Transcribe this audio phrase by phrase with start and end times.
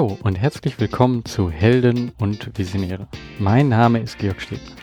[0.00, 3.06] Hallo und herzlich willkommen zu Helden und Visionäre.
[3.38, 4.74] Mein Name ist Georg Stebner.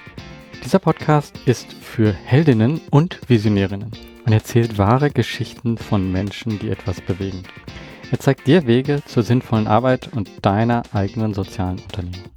[0.63, 3.89] Dieser Podcast ist für Heldinnen und Visionärinnen
[4.27, 7.41] und erzählt wahre Geschichten von Menschen, die etwas bewegen.
[8.11, 12.29] Er zeigt dir Wege zur sinnvollen Arbeit und deiner eigenen sozialen Unternehmung.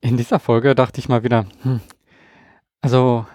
[0.00, 1.82] In dieser Folge dachte ich mal wieder, hm,
[2.80, 3.26] also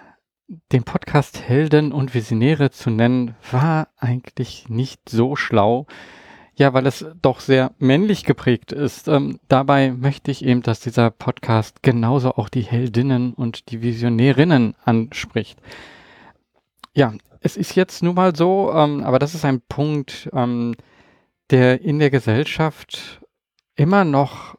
[0.72, 5.86] den Podcast Helden und Visionäre zu nennen, war eigentlich nicht so schlau.
[6.54, 9.08] Ja, weil es doch sehr männlich geprägt ist.
[9.08, 14.74] Ähm, dabei möchte ich eben, dass dieser Podcast genauso auch die Heldinnen und die Visionärinnen
[14.84, 15.58] anspricht.
[16.94, 20.74] Ja, es ist jetzt nun mal so, ähm, aber das ist ein Punkt, ähm,
[21.50, 23.22] der in der Gesellschaft
[23.74, 24.56] immer noch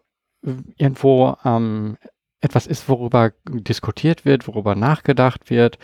[0.78, 1.98] irgendwo ähm,
[2.42, 5.78] etwas ist, worüber diskutiert wird, worüber nachgedacht wird.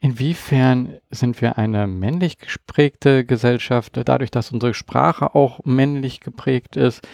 [0.00, 7.06] Inwiefern sind wir eine männlich geprägte Gesellschaft, dadurch, dass unsere Sprache auch männlich geprägt ist?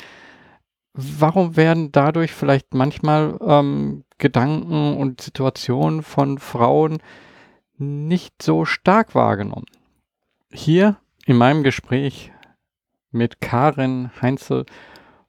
[0.95, 6.99] Warum werden dadurch vielleicht manchmal ähm, Gedanken und Situationen von Frauen
[7.79, 9.67] nicht so stark wahrgenommen?
[10.53, 12.31] Hier in meinem Gespräch
[13.11, 14.67] mit Karin Heinze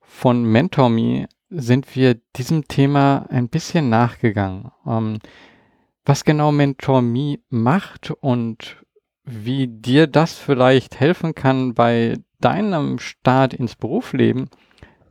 [0.01, 4.71] von MentorMe sind wir diesem Thema ein bisschen nachgegangen.
[4.85, 5.19] Ähm,
[6.05, 8.83] was genau MentorMe macht und
[9.23, 14.49] wie dir das vielleicht helfen kann bei deinem Start ins Berufsleben,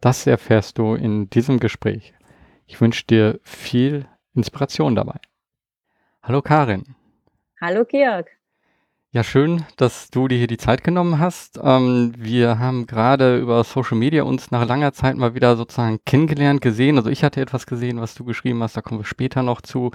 [0.01, 2.13] das erfährst du in diesem Gespräch.
[2.67, 5.19] Ich wünsche dir viel Inspiration dabei.
[6.23, 6.95] Hallo Karin.
[7.61, 8.29] Hallo Georg.
[9.15, 11.59] Ja, schön, dass du dir hier die Zeit genommen hast.
[11.63, 16.63] Ähm, wir haben gerade über Social Media uns nach langer Zeit mal wieder sozusagen kennengelernt,
[16.63, 16.97] gesehen.
[16.97, 19.91] Also ich hatte etwas gesehen, was du geschrieben hast, da kommen wir später noch zu.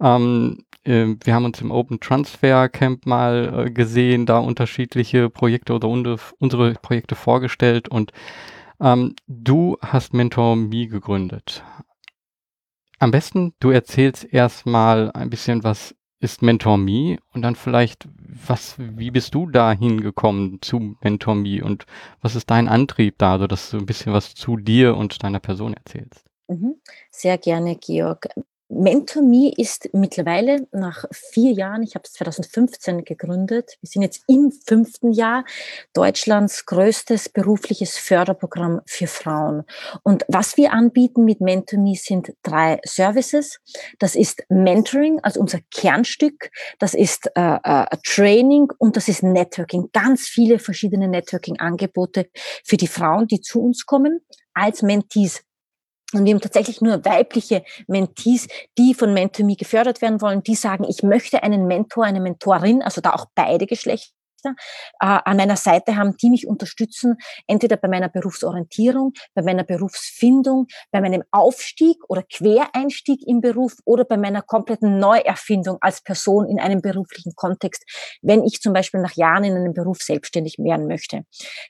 [0.00, 5.74] Ähm, äh, wir haben uns im Open Transfer Camp mal äh, gesehen, da unterschiedliche Projekte
[5.74, 8.12] oder unsere Projekte vorgestellt und
[8.80, 11.62] ähm, du hast Mentor Me gegründet.
[13.00, 18.74] Am besten, du erzählst erstmal ein bisschen, was ist Mentor Me und dann vielleicht, was,
[18.78, 21.86] wie bist du da hingekommen zu Mentor Me und
[22.20, 25.38] was ist dein Antrieb da, so dass du ein bisschen was zu dir und deiner
[25.38, 26.24] Person erzählst?
[26.48, 26.80] Mhm.
[27.10, 28.28] Sehr gerne, Georg.
[28.68, 34.52] MentorMe ist mittlerweile nach vier Jahren, ich habe es 2015 gegründet, wir sind jetzt im
[34.52, 35.44] fünften Jahr,
[35.94, 39.64] Deutschlands größtes berufliches Förderprogramm für Frauen.
[40.02, 43.60] Und was wir anbieten mit MentorMe sind drei Services.
[43.98, 46.50] Das ist Mentoring, also unser Kernstück.
[46.78, 49.88] Das ist äh, äh, Training und das ist Networking.
[49.92, 52.28] Ganz viele verschiedene Networking-Angebote
[52.64, 54.20] für die Frauen, die zu uns kommen
[54.54, 55.42] als Mentees
[56.14, 58.48] und wir haben tatsächlich nur weibliche Mentees,
[58.78, 63.00] die von MentorMe gefördert werden wollen, die sagen, ich möchte einen Mentor, eine Mentorin, also
[63.00, 64.17] da auch beide Geschlechter
[64.98, 67.16] an meiner Seite haben, die mich unterstützen,
[67.46, 74.04] entweder bei meiner Berufsorientierung, bei meiner Berufsfindung, bei meinem Aufstieg oder Quereinstieg im Beruf oder
[74.04, 77.84] bei meiner kompletten Neuerfindung als Person in einem beruflichen Kontext,
[78.22, 81.24] wenn ich zum Beispiel nach Jahren in einem Beruf selbstständig werden möchte.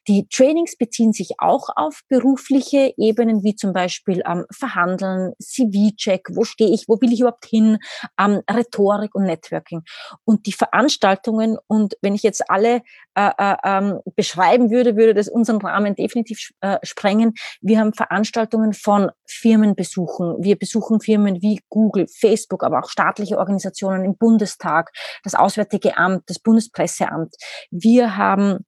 [0.06, 6.44] Die Trainings beziehen sich auch auf berufliche Ebenen, wie zum Beispiel ähm, Verhandeln, CV-Check, wo
[6.44, 7.78] stehe ich, wo will ich überhaupt hin,
[8.18, 9.82] ähm, Rhetorik und Networking.
[10.24, 15.28] Und die Veranstaltungen und wenn ich jetzt alle äh, äh, ähm, beschreiben würde, würde das
[15.28, 17.34] unseren Rahmen definitiv äh, sprengen.
[17.60, 20.36] Wir haben Veranstaltungen von Firmenbesuchen.
[20.40, 24.92] Wir besuchen Firmen wie Google, Facebook, aber auch staatliche Organisationen im Bundestag,
[25.24, 27.34] das Auswärtige Amt, das Bundespresseamt.
[27.70, 28.64] Wir haben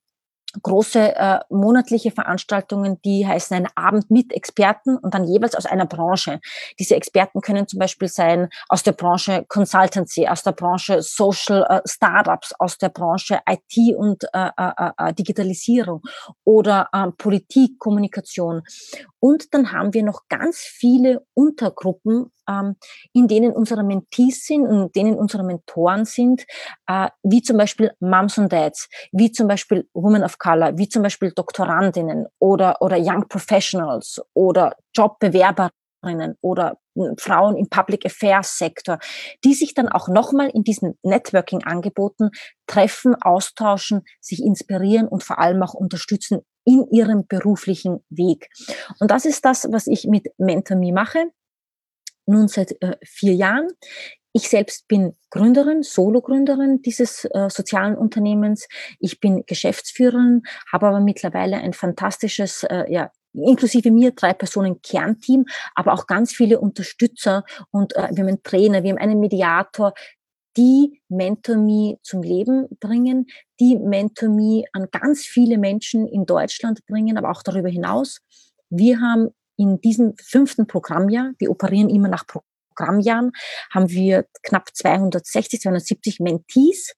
[0.61, 5.85] große äh, monatliche Veranstaltungen, die heißen ein Abend mit Experten und dann jeweils aus einer
[5.85, 6.39] Branche.
[6.79, 11.81] Diese Experten können zum Beispiel sein aus der Branche Consultancy, aus der Branche Social äh,
[11.87, 16.01] Startups, aus der Branche IT und äh, äh, äh, äh, Digitalisierung
[16.43, 18.63] oder äh, Politik, Kommunikation.
[19.19, 22.75] Und dann haben wir noch ganz viele Untergruppen, ähm,
[23.13, 26.45] in denen unsere Mentees sind in denen unsere Mentoren sind,
[26.87, 31.03] äh, wie zum Beispiel Moms und Dads, wie zum Beispiel Women of Color, wie zum
[31.03, 38.97] Beispiel Doktorandinnen oder, oder Young Professionals oder Jobbewerberinnen oder hm, Frauen im Public Affairs Sektor,
[39.43, 42.31] die sich dann auch nochmal in diesen Networking-Angeboten
[42.65, 48.49] treffen, austauschen, sich inspirieren und vor allem auch unterstützen in ihrem beruflichen Weg.
[48.99, 51.25] Und das ist das, was ich mit MentorMe mache,
[52.25, 53.67] nun seit äh, vier Jahren.
[54.33, 58.67] Ich selbst bin Gründerin, Solo-Gründerin dieses äh, sozialen Unternehmens.
[58.99, 65.45] Ich bin Geschäftsführerin, habe aber mittlerweile ein fantastisches, äh, ja, inklusive mir drei Personen Kernteam,
[65.75, 69.93] aber auch ganz viele Unterstützer und äh, wir haben einen Trainer, wir haben einen Mediator,
[70.57, 73.27] die MentorMe zum Leben bringen,
[73.59, 78.19] die MentorMe an ganz viele Menschen in Deutschland bringen, aber auch darüber hinaus.
[78.69, 82.25] Wir haben in diesem fünften Programmjahr, wir operieren immer nach
[82.75, 83.31] Programmjahren,
[83.71, 86.93] haben wir knapp 260, 270 Mentees,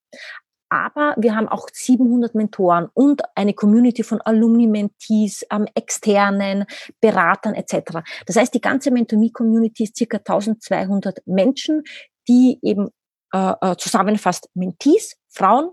[0.70, 6.66] aber wir haben auch 700 Mentoren und eine Community von Alumni-Mentees, ähm, externen
[7.00, 8.00] Beratern etc.
[8.26, 11.84] Das heißt, die ganze Mentomie-Community ist circa 1200 Menschen,
[12.28, 12.90] die eben
[13.34, 15.72] äh, äh, zusammenfasst Mentees, Frauen,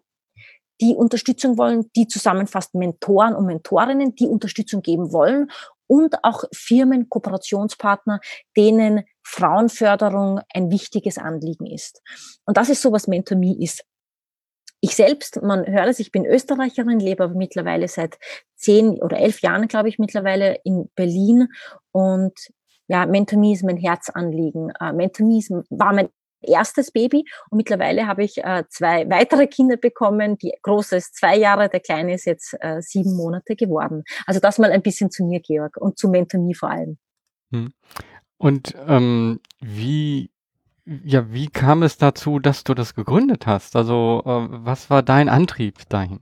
[0.82, 5.50] die Unterstützung wollen, die zusammenfasst Mentoren und Mentorinnen, die Unterstützung geben wollen
[5.87, 8.20] und auch Firmen, Kooperationspartner,
[8.56, 12.03] denen Frauenförderung ein wichtiges Anliegen ist.
[12.45, 13.85] Und das ist so, was MentorMe ist.
[14.81, 18.19] Ich selbst, man hört es, ich bin Österreicherin, lebe aber mittlerweile seit
[18.57, 21.49] zehn oder elf Jahren, glaube ich, mittlerweile in Berlin.
[21.93, 22.33] Und
[22.89, 24.73] ja, MentorMe ist mein Herzanliegen.
[24.95, 26.09] MentorMe war mein
[26.43, 30.39] erstes Baby und mittlerweile habe ich uh, zwei weitere Kinder bekommen.
[30.39, 34.05] Die große ist zwei Jahre, der kleine ist jetzt uh, sieben Monate geworden.
[34.27, 36.99] Also das mal ein bisschen zu mir, Georg, und zu MentorMe vor allem.
[37.53, 37.73] Hm.
[38.41, 40.31] Und ähm, wie
[41.05, 43.77] ja, wie kam es dazu, dass du das gegründet hast?
[43.77, 46.21] Also, äh, was war dein Antrieb dahin?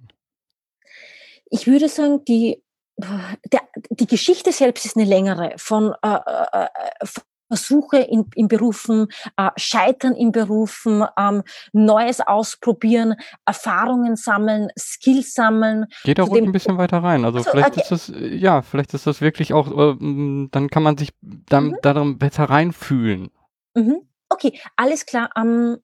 [1.49, 2.61] Ich würde sagen, die,
[2.99, 3.61] der,
[3.91, 7.06] die Geschichte selbst ist eine längere von äh, äh, äh
[7.49, 11.43] Versuche in, in Berufen, äh, Scheitern in Berufen, ähm,
[11.73, 13.15] Neues ausprobieren,
[13.45, 15.87] Erfahrungen sammeln, Skills sammeln.
[16.05, 17.25] Geht auch ruhig ein bisschen weiter rein.
[17.25, 17.81] Also, also vielleicht okay.
[17.81, 21.77] ist das, ja, vielleicht ist das wirklich auch, äh, dann kann man sich dann, mhm.
[21.83, 23.31] darum besser reinfühlen.
[23.75, 24.03] Mhm.
[24.29, 25.31] Okay, alles klar.
[25.37, 25.79] Ähm,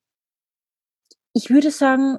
[1.33, 2.19] ich würde sagen,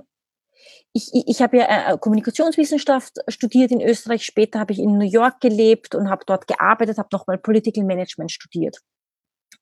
[0.93, 4.25] ich, ich, ich habe ja äh, Kommunikationswissenschaft studiert in Österreich.
[4.25, 8.31] Später habe ich in New York gelebt und habe dort gearbeitet, habe nochmal Political Management
[8.31, 8.79] studiert.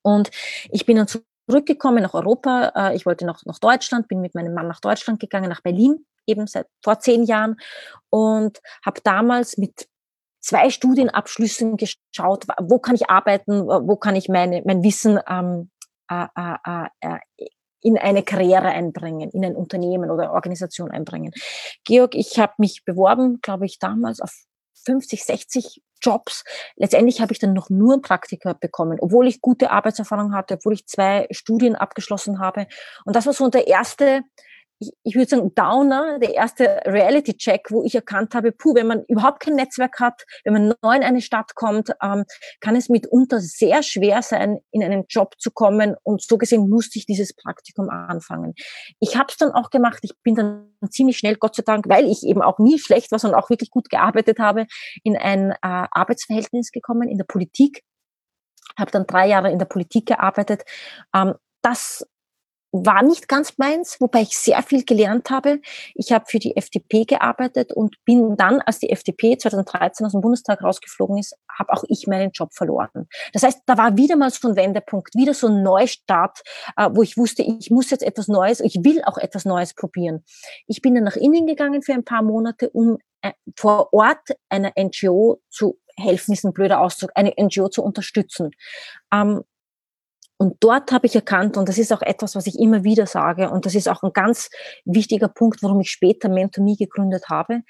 [0.02, 0.32] Und
[0.70, 2.72] ich bin dann zurückgekommen nach Europa.
[2.76, 6.06] Äh, ich wollte noch nach Deutschland, bin mit meinem Mann nach Deutschland gegangen, nach Berlin,
[6.26, 7.58] eben seit vor zehn Jahren
[8.10, 9.88] und habe damals mit
[10.40, 15.70] zwei Studienabschlüssen geschaut, wo kann ich arbeiten, wo kann ich meine, mein Wissen ähm,
[16.10, 17.20] äh, äh, äh,
[17.82, 21.34] in eine Karriere einbringen, in ein Unternehmen oder Organisation einbringen.
[21.84, 24.34] Georg, ich habe mich beworben, glaube ich, damals auf
[24.86, 26.44] 50, 60 Jobs.
[26.76, 30.74] Letztendlich habe ich dann noch nur ein Praktika bekommen, obwohl ich gute Arbeitserfahrung hatte, obwohl
[30.74, 32.68] ich zwei Studien abgeschlossen habe.
[33.06, 34.24] Und das war so der erste
[34.84, 39.04] ich, ich würde sagen, Downer, der erste Reality-Check, wo ich erkannt habe, puh, wenn man
[39.08, 42.26] überhaupt kein Netzwerk hat, wenn man neu in eine Stadt kommt, ähm,
[42.60, 45.96] kann es mitunter sehr schwer sein, in einen Job zu kommen.
[46.04, 48.54] Und so gesehen musste ich dieses Praktikum anfangen.
[49.00, 50.00] Ich habe es dann auch gemacht.
[50.04, 53.20] Ich bin dann ziemlich schnell, Gott sei Dank, weil ich eben auch nie schlecht war,
[53.20, 54.68] sondern auch wirklich gut gearbeitet habe,
[55.04, 57.84] in ein äh, Arbeitsverhältnis gekommen in der Politik.
[58.78, 60.64] Habe dann drei Jahre in der Politik gearbeitet.
[61.14, 62.06] Ähm, das
[62.74, 65.62] war nicht ganz meins, wobei ich sehr viel gelernt habe.
[65.94, 70.22] Ich habe für die FDP gearbeitet und bin dann, als die FDP 2013 aus dem
[70.22, 73.08] Bundestag rausgeflogen ist, habe auch ich meinen Job verloren.
[73.32, 76.42] Das heißt, da war wieder mal so ein Wendepunkt, wieder so ein Neustart,
[76.76, 80.24] äh, wo ich wusste, ich muss jetzt etwas Neues, ich will auch etwas Neues probieren.
[80.66, 84.74] Ich bin dann nach Indien gegangen für ein paar Monate, um äh, vor Ort einer
[84.78, 88.50] NGO zu helfen, ist ein blöder Ausdruck, eine NGO zu unterstützen.
[89.14, 89.44] Ähm,
[90.44, 93.50] und dort habe ich erkannt, und das ist auch etwas, was ich immer wieder sage,
[93.50, 94.50] und das ist auch ein ganz
[94.84, 97.62] wichtiger Punkt, warum ich später MentorMe gegründet habe,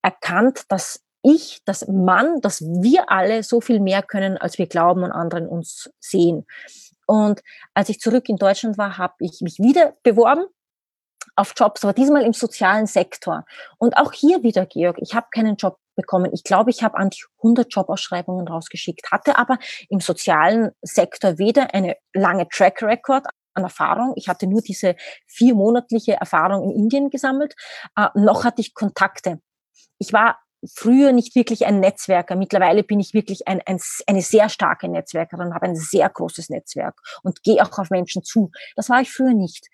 [0.00, 5.02] erkannt, dass ich, dass man, dass wir alle so viel mehr können, als wir glauben
[5.02, 6.46] und anderen uns sehen.
[7.08, 7.42] Und
[7.74, 10.44] als ich zurück in Deutschland war, habe ich mich wieder beworben
[11.34, 13.44] auf Jobs, aber diesmal im sozialen Sektor.
[13.78, 16.30] Und auch hier wieder, Georg, ich habe keinen Job bekommen.
[16.32, 19.58] Ich glaube, ich habe an die 100 Jobausschreibungen rausgeschickt, hatte aber
[19.88, 24.12] im sozialen Sektor weder eine lange Track Record an Erfahrung.
[24.16, 24.96] Ich hatte nur diese
[25.26, 27.54] viermonatliche Erfahrung in Indien gesammelt,
[27.96, 29.40] äh, noch hatte ich Kontakte.
[29.98, 30.38] Ich war
[30.72, 32.36] früher nicht wirklich ein Netzwerker.
[32.36, 37.00] Mittlerweile bin ich wirklich ein, ein, eine sehr starke Netzwerkerin, habe ein sehr großes Netzwerk
[37.22, 38.50] und gehe auch auf Menschen zu.
[38.76, 39.68] Das war ich früher nicht.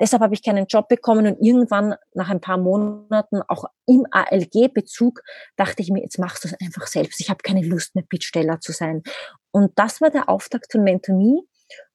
[0.00, 5.22] Deshalb habe ich keinen Job bekommen und irgendwann nach ein paar Monaten auch im ALG-Bezug
[5.56, 7.20] dachte ich mir, jetzt machst du es einfach selbst.
[7.20, 9.02] Ich habe keine Lust mehr, Bittsteller zu sein.
[9.50, 11.42] Und das war der Auftakt von MentorMe.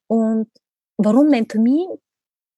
[0.08, 0.48] Und
[0.96, 1.98] warum MentorMe?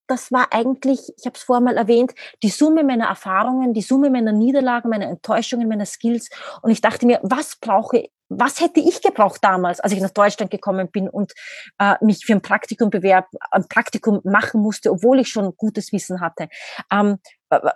[0.07, 4.11] Das war eigentlich, ich habe es vorher mal erwähnt, die Summe meiner Erfahrungen, die Summe
[4.11, 6.29] meiner Niederlagen, meiner Enttäuschungen, meiner Skills.
[6.63, 8.09] Und ich dachte mir, was brauche,
[8.39, 11.33] was hätte ich gebraucht damals, als ich nach Deutschland gekommen bin und
[11.79, 16.21] äh, mich für ein Praktikum bewerb, ein Praktikum machen musste, obwohl ich schon gutes Wissen
[16.21, 16.49] hatte.
[16.93, 17.19] Ähm,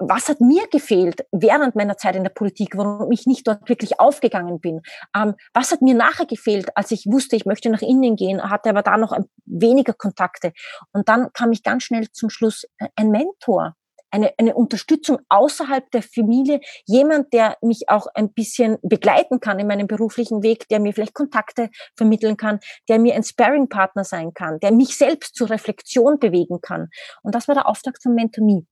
[0.00, 4.00] was hat mir gefehlt während meiner Zeit in der Politik, warum ich nicht dort wirklich
[4.00, 4.80] aufgegangen bin?
[5.14, 8.70] Ähm, was hat mir nachher gefehlt, als ich wusste, ich möchte nach Indien gehen, hatte
[8.70, 10.52] aber da noch weniger Kontakte.
[10.92, 13.74] Und dann kam ich ganz schnell zum Schluss äh, ein Mentor
[14.10, 19.66] eine, eine Unterstützung außerhalb der Familie, jemand, der mich auch ein bisschen begleiten kann in
[19.66, 24.60] meinem beruflichen Weg, der mir vielleicht Kontakte vermitteln kann, der mir ein Sparring-Partner sein kann,
[24.60, 26.88] der mich selbst zur Reflexion bewegen kann.
[27.22, 28.66] Und das war der Auftakt von Mentomie.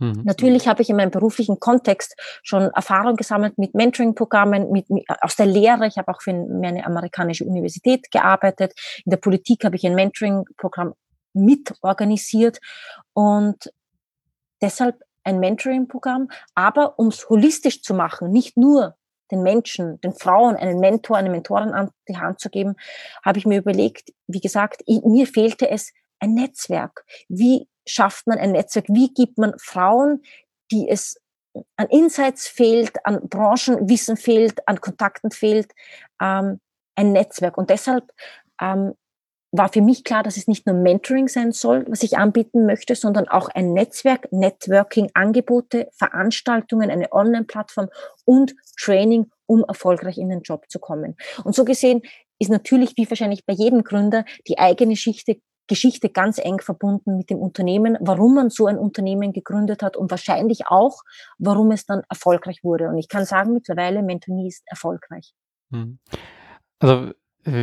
[0.00, 0.22] Mhm.
[0.24, 5.36] Natürlich habe ich in meinem beruflichen Kontext schon Erfahrung gesammelt mit Mentoring-Programmen, mit, mit, aus
[5.36, 5.86] der Lehre.
[5.86, 8.72] Ich habe auch für eine amerikanische Universität gearbeitet.
[9.04, 10.94] In der Politik habe ich ein Mentoring-Programm
[11.32, 12.58] mitorganisiert
[13.12, 13.70] und
[14.62, 18.96] Deshalb ein Mentoring-Programm, aber um es holistisch zu machen, nicht nur
[19.30, 22.74] den Menschen, den Frauen einen Mentor, eine Mentorin an die Hand zu geben,
[23.24, 27.04] habe ich mir überlegt, wie gesagt, mir fehlte es ein Netzwerk.
[27.28, 28.86] Wie schafft man ein Netzwerk?
[28.88, 30.22] Wie gibt man Frauen,
[30.70, 31.20] die es
[31.76, 35.72] an Insights fehlt, an Branchenwissen fehlt, an Kontakten fehlt,
[36.20, 36.60] ähm,
[36.96, 37.56] ein Netzwerk?
[37.56, 38.10] Und deshalb
[38.60, 38.94] ähm,
[39.52, 42.94] war für mich klar, dass es nicht nur Mentoring sein soll, was ich anbieten möchte,
[42.94, 47.88] sondern auch ein Netzwerk, Networking-Angebote, Veranstaltungen, eine Online-Plattform
[48.24, 51.16] und Training, um erfolgreich in den Job zu kommen.
[51.44, 52.02] Und so gesehen
[52.38, 57.30] ist natürlich, wie wahrscheinlich bei jedem Gründer, die eigene Geschichte, Geschichte ganz eng verbunden mit
[57.30, 61.02] dem Unternehmen, warum man so ein Unternehmen gegründet hat und wahrscheinlich auch,
[61.38, 62.88] warum es dann erfolgreich wurde.
[62.88, 65.32] Und ich kann sagen, mittlerweile Mentonie ist erfolgreich.
[65.72, 66.00] Hm.
[66.80, 67.12] Also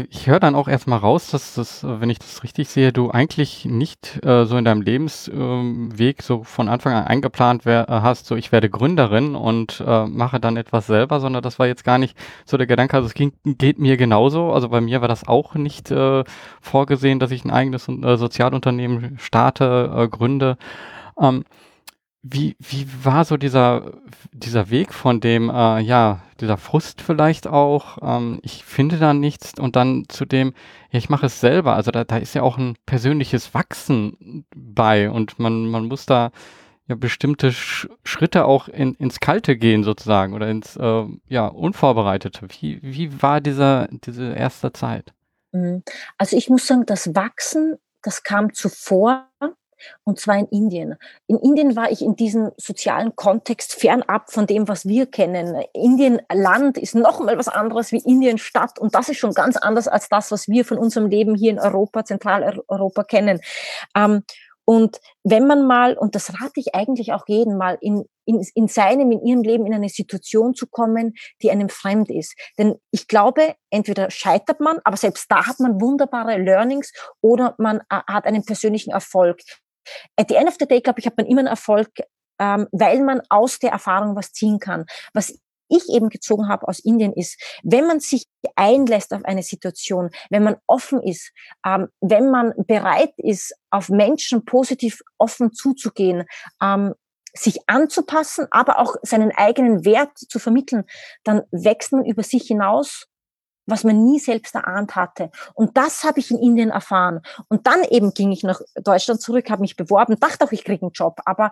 [0.10, 3.12] ich höre dann auch erstmal raus, dass das, äh, wenn ich das richtig sehe, du
[3.12, 8.26] eigentlich nicht äh, so in deinem Lebensweg ähm, so von Anfang an eingeplant äh, hast,
[8.26, 12.00] so ich werde Gründerin und äh, mache dann etwas selber, sondern das war jetzt gar
[12.00, 12.96] nicht so der Gedanke.
[12.96, 14.52] Also es ging, geht mir genauso.
[14.52, 16.24] Also bei mir war das auch nicht äh,
[16.60, 20.58] vorgesehen, dass ich ein eigenes äh, Sozialunternehmen starte, äh, gründe.
[21.22, 21.46] Ähm,
[22.34, 23.94] wie, wie war so dieser,
[24.32, 29.60] dieser Weg von dem, äh, ja, dieser Frust vielleicht auch, ähm, ich finde da nichts
[29.60, 30.54] und dann zu dem,
[30.92, 31.76] ja, ich mache es selber.
[31.76, 36.32] Also da, da ist ja auch ein persönliches Wachsen bei und man, man muss da
[36.88, 42.48] ja bestimmte Sch Schritte auch in, ins Kalte gehen sozusagen oder ins, äh, ja, Unvorbereitete.
[42.60, 45.14] Wie, wie war dieser, diese erste Zeit?
[45.52, 45.84] Mhm.
[46.18, 49.28] Also ich muss sagen, das Wachsen, das kam zuvor
[50.04, 50.96] und zwar in Indien.
[51.28, 55.62] In Indien war ich in diesem sozialen Kontext fernab von dem, was wir kennen.
[55.74, 59.58] Indien Land ist noch mal was anderes wie Indien Stadt und das ist schon ganz
[59.58, 63.40] anders als das, was wir von unserem Leben hier in Europa, Zentraleuropa kennen.
[63.96, 64.24] Ähm,
[64.70, 68.68] und wenn man mal, und das rate ich eigentlich auch jeden mal, in, in, in
[68.68, 72.36] seinem, in ihrem Leben in eine Situation zu kommen, die einem fremd ist.
[72.58, 76.92] Denn ich glaube, entweder scheitert man, aber selbst da hat man wunderbare Learnings
[77.22, 79.40] oder man äh, hat einen persönlichen Erfolg
[80.16, 81.90] at the end of the day, glaube ich, hat man immer einen Erfolg,
[82.40, 84.86] ähm, weil man aus der Erfahrung was ziehen kann.
[85.14, 85.34] Was
[85.70, 88.26] ich eben gezogen habe aus Indien ist, wenn man sich
[88.56, 91.32] einlässt auf eine Situation, wenn man offen ist,
[91.66, 96.26] ähm, wenn man bereit ist, auf Menschen positiv offen zuzugehen,
[96.62, 96.94] ähm,
[97.34, 100.86] sich anzupassen, aber auch seinen eigenen Wert zu vermitteln,
[101.24, 103.08] dann wächst man über sich hinaus
[103.68, 105.30] was man nie selbst erahnt hatte.
[105.54, 107.22] Und das habe ich in Indien erfahren.
[107.50, 110.84] Und dann eben ging ich nach Deutschland zurück, habe mich beworben, dachte auch, ich kriege
[110.84, 111.20] einen Job.
[111.26, 111.52] Aber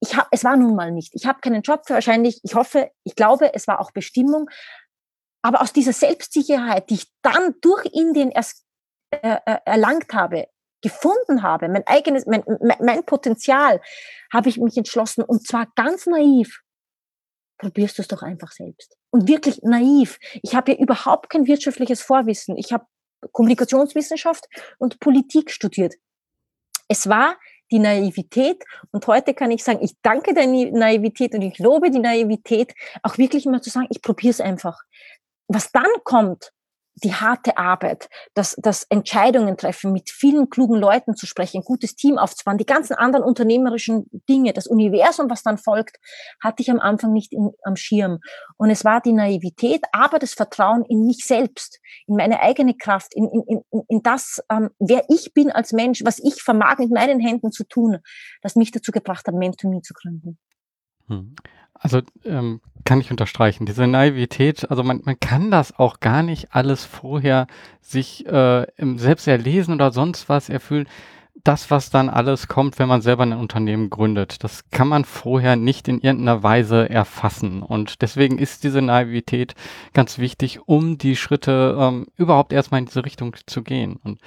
[0.00, 1.14] ich hab, es war nun mal nicht.
[1.14, 4.50] Ich habe keinen Job für wahrscheinlich, ich hoffe, ich glaube, es war auch Bestimmung.
[5.42, 8.64] Aber aus dieser Selbstsicherheit, die ich dann durch Indien erst
[9.10, 10.48] äh, äh erlangt habe,
[10.82, 12.44] gefunden habe, mein eigenes, mein,
[12.80, 13.80] mein Potenzial,
[14.32, 16.60] habe ich mich entschlossen, und zwar ganz naiv,
[17.58, 18.96] probierst du es doch einfach selbst.
[19.10, 20.18] Und wirklich naiv.
[20.42, 22.56] Ich habe ja überhaupt kein wirtschaftliches Vorwissen.
[22.56, 22.86] Ich habe
[23.32, 24.46] Kommunikationswissenschaft
[24.78, 25.94] und Politik studiert.
[26.88, 27.36] Es war
[27.70, 31.98] die Naivität und heute kann ich sagen, ich danke der Naivität und ich lobe die
[31.98, 32.72] Naivität,
[33.02, 34.80] auch wirklich immer zu sagen, ich probiere es einfach.
[35.48, 36.52] Was dann kommt,
[37.02, 41.94] die harte Arbeit, das, das Entscheidungen treffen, mit vielen klugen Leuten zu sprechen, ein gutes
[41.96, 45.98] Team aufzubauen, die ganzen anderen unternehmerischen Dinge, das Universum, was dann folgt,
[46.42, 48.18] hatte ich am Anfang nicht in, am Schirm.
[48.56, 53.14] Und es war die Naivität, aber das Vertrauen in mich selbst, in meine eigene Kraft,
[53.14, 56.90] in, in, in, in das, ähm, wer ich bin als Mensch, was ich vermag mit
[56.90, 57.98] meinen Händen zu tun,
[58.42, 60.38] das mich dazu gebracht hat, Mentomy zu gründen.
[61.06, 61.34] Hm.
[61.74, 66.54] Also ähm, kann ich unterstreichen, diese Naivität, also man, man kann das auch gar nicht
[66.54, 67.46] alles vorher
[67.82, 70.88] sich äh, selbst erlesen oder sonst was erfüllen.
[71.44, 75.54] das, was dann alles kommt, wenn man selber ein Unternehmen gründet, das kann man vorher
[75.56, 77.62] nicht in irgendeiner Weise erfassen.
[77.62, 79.54] Und deswegen ist diese Naivität
[79.92, 83.96] ganz wichtig, um die Schritte ähm, überhaupt erstmal in diese Richtung zu gehen.
[84.02, 84.18] Und,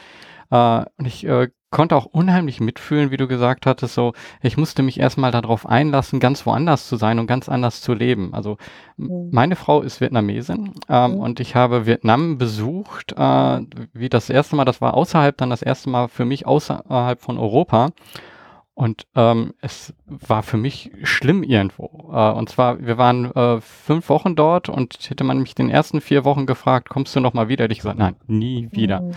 [0.52, 4.84] äh, und ich äh, konnte auch unheimlich mitfühlen, wie du gesagt hattest, so, ich musste
[4.84, 8.34] mich erstmal darauf einlassen, ganz woanders zu sein und ganz anders zu leben.
[8.34, 8.58] Also
[8.98, 9.30] mhm.
[9.32, 11.18] meine Frau ist Vietnamesin ähm, mhm.
[11.18, 13.62] und ich habe Vietnam besucht, äh,
[13.94, 17.38] wie das erste Mal, das war außerhalb, dann das erste Mal für mich außerhalb von
[17.38, 17.90] Europa.
[18.74, 22.10] Und ähm, es war für mich schlimm irgendwo.
[22.12, 26.02] Äh, und zwar, wir waren äh, fünf Wochen dort und hätte man mich den ersten
[26.02, 27.66] vier Wochen gefragt, kommst du noch mal wieder?
[27.66, 29.02] Hätte ich gesagt, nein, nie wieder.
[29.02, 29.16] Mhm.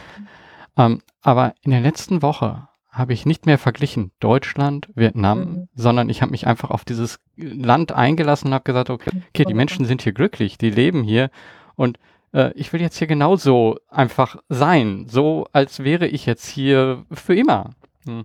[0.76, 5.68] Ähm, aber in der letzten Woche habe ich nicht mehr verglichen Deutschland, Vietnam, mhm.
[5.74, 9.54] sondern ich habe mich einfach auf dieses Land eingelassen und habe gesagt, okay, okay, die
[9.54, 11.30] Menschen sind hier glücklich, die leben hier
[11.74, 11.98] und
[12.32, 17.34] äh, ich will jetzt hier genauso einfach sein, so als wäre ich jetzt hier für
[17.34, 17.70] immer.
[18.06, 18.24] Hm.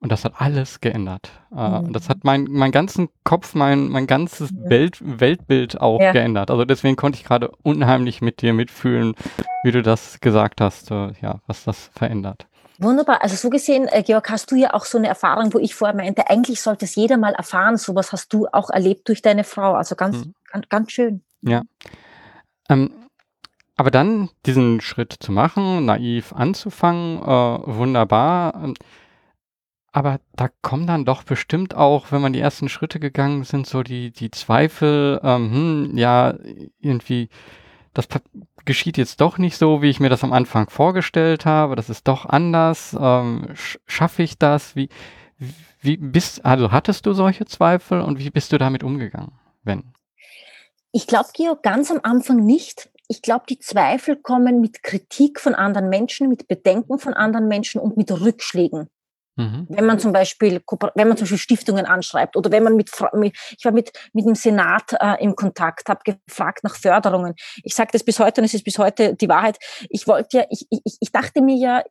[0.00, 1.32] Und das hat alles geändert.
[1.54, 1.92] Äh, mhm.
[1.92, 4.50] Das hat mein, mein ganzen Kopf, mein, mein ganzes.
[4.54, 6.12] Welt, Weltbild auch ja.
[6.12, 6.52] geändert.
[6.52, 9.14] Also deswegen konnte ich gerade unheimlich mit dir mitfühlen,
[9.62, 12.46] wie du das gesagt hast, äh, ja, was das verändert.
[12.78, 13.22] Wunderbar.
[13.22, 15.96] Also so gesehen, äh, Georg, hast du ja auch so eine Erfahrung, wo ich vorher
[15.96, 17.76] meinte, eigentlich sollte es jeder mal erfahren.
[17.76, 19.74] Sowas hast du auch erlebt durch deine Frau.
[19.74, 20.34] Also ganz, mhm.
[20.52, 21.22] ganz, ganz schön.
[21.42, 21.62] Ja.
[22.68, 22.92] Ähm,
[23.76, 28.74] aber dann diesen Schritt zu machen, naiv anzufangen, äh, wunderbar.
[29.90, 33.82] Aber da kommen dann doch bestimmt auch, wenn man die ersten Schritte gegangen sind, so
[33.82, 36.34] die, die Zweifel, ähm, hm, ja,
[36.80, 37.28] irgendwie,
[37.94, 38.06] das
[38.68, 42.06] geschieht jetzt doch nicht so, wie ich mir das am Anfang vorgestellt habe, das ist
[42.06, 43.48] doch anders, ähm,
[43.86, 44.76] schaffe ich das?
[44.76, 44.90] Wie,
[45.80, 49.32] wie bist, also hattest du solche Zweifel und wie bist du damit umgegangen,
[49.64, 49.94] wenn?
[50.92, 52.90] Ich glaube, Georg, ganz am Anfang nicht.
[53.08, 57.80] Ich glaube, die Zweifel kommen mit Kritik von anderen Menschen, mit Bedenken von anderen Menschen
[57.80, 58.90] und mit Rückschlägen.
[59.38, 59.66] Mhm.
[59.68, 60.60] Wenn man zum Beispiel,
[60.94, 64.34] wenn man zum Beispiel Stiftungen anschreibt oder wenn man mit, ich war mit, mit dem
[64.34, 67.34] Senat äh, im Kontakt, habe gefragt nach Förderungen.
[67.62, 69.58] Ich sage das bis heute und es ist bis heute die Wahrheit.
[69.90, 71.84] Ich wollte ja, ich, ich, ich dachte mir ja,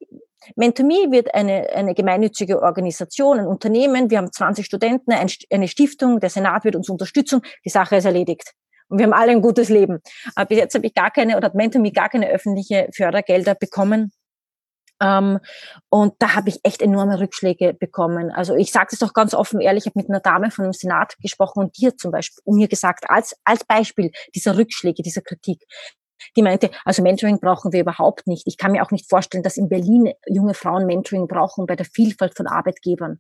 [0.58, 4.10] Mentomy wird eine, eine gemeinnützige Organisation, ein Unternehmen.
[4.10, 7.42] Wir haben 20 Studenten, ein, eine Stiftung, der Senat wird uns unterstützen.
[7.64, 8.52] Die Sache ist erledigt.
[8.90, 10.00] Und wir haben alle ein gutes Leben.
[10.36, 14.12] Aber bis jetzt habe ich gar keine, oder hat Mentomy gar keine öffentliche Fördergelder bekommen
[15.02, 15.40] ähm,
[15.90, 18.32] und da habe ich echt enorme Rückschläge bekommen.
[18.32, 20.74] Also ich sage es doch ganz offen ehrlich, ich habe mit einer Dame von dem
[20.74, 25.64] Senat gesprochen und dir zum Beispiel, mir gesagt, als, als Beispiel dieser Rückschläge, dieser Kritik,
[26.36, 28.48] die meinte, also Mentoring brauchen wir überhaupt nicht.
[28.48, 31.86] Ich kann mir auch nicht vorstellen, dass in Berlin junge Frauen Mentoring brauchen bei der
[31.86, 33.20] Vielfalt von Arbeitgebern.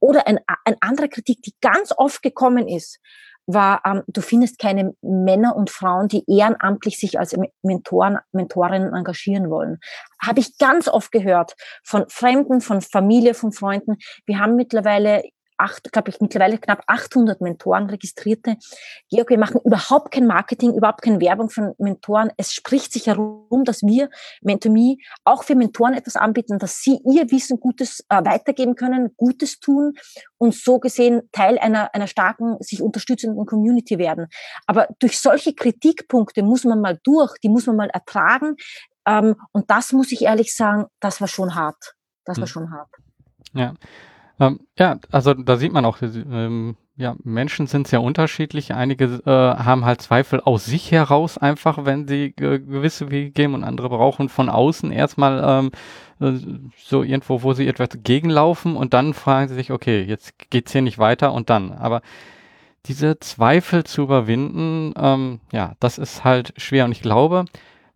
[0.00, 3.00] Oder ein, ein anderer Kritik, die ganz oft gekommen ist,
[3.46, 9.50] war, ähm, du findest keine Männer und Frauen, die ehrenamtlich sich als Mentoren, Mentorinnen engagieren
[9.50, 9.78] wollen.
[10.20, 11.54] Habe ich ganz oft gehört
[11.84, 13.96] von Fremden, von Familie, von Freunden.
[14.26, 15.22] Wir haben mittlerweile
[15.58, 18.56] acht, glaube ich, mittlerweile knapp 800 Mentoren registrierte.
[19.10, 22.30] Georg, wir machen überhaupt kein Marketing, überhaupt keine Werbung von Mentoren.
[22.36, 24.10] Es spricht sich herum, dass wir
[24.42, 29.60] Mentomie auch für Mentoren etwas anbieten, dass sie ihr Wissen Gutes äh, weitergeben können, Gutes
[29.60, 29.94] tun
[30.38, 34.26] und so gesehen Teil einer, einer starken, sich unterstützenden Community werden.
[34.66, 38.56] Aber durch solche Kritikpunkte muss man mal durch, die muss man mal ertragen.
[39.06, 41.94] Ähm, und das muss ich ehrlich sagen, das war schon hart.
[42.24, 42.52] Das war hm.
[42.52, 42.90] schon hart.
[43.54, 43.74] Ja.
[44.38, 48.72] Ähm, ja, also da sieht man auch, ähm, ja, Menschen sind sehr unterschiedlich.
[48.74, 53.54] Einige äh, haben halt Zweifel aus sich heraus einfach, wenn sie äh, gewisse Wege gehen
[53.54, 55.70] und andere brauchen von außen erstmal ähm,
[56.20, 56.38] äh,
[56.76, 60.82] so irgendwo, wo sie etwas gegenlaufen und dann fragen sie sich, okay, jetzt geht's hier
[60.82, 61.72] nicht weiter und dann.
[61.72, 62.02] Aber
[62.86, 67.46] diese Zweifel zu überwinden, ähm, ja, das ist halt schwer und ich glaube,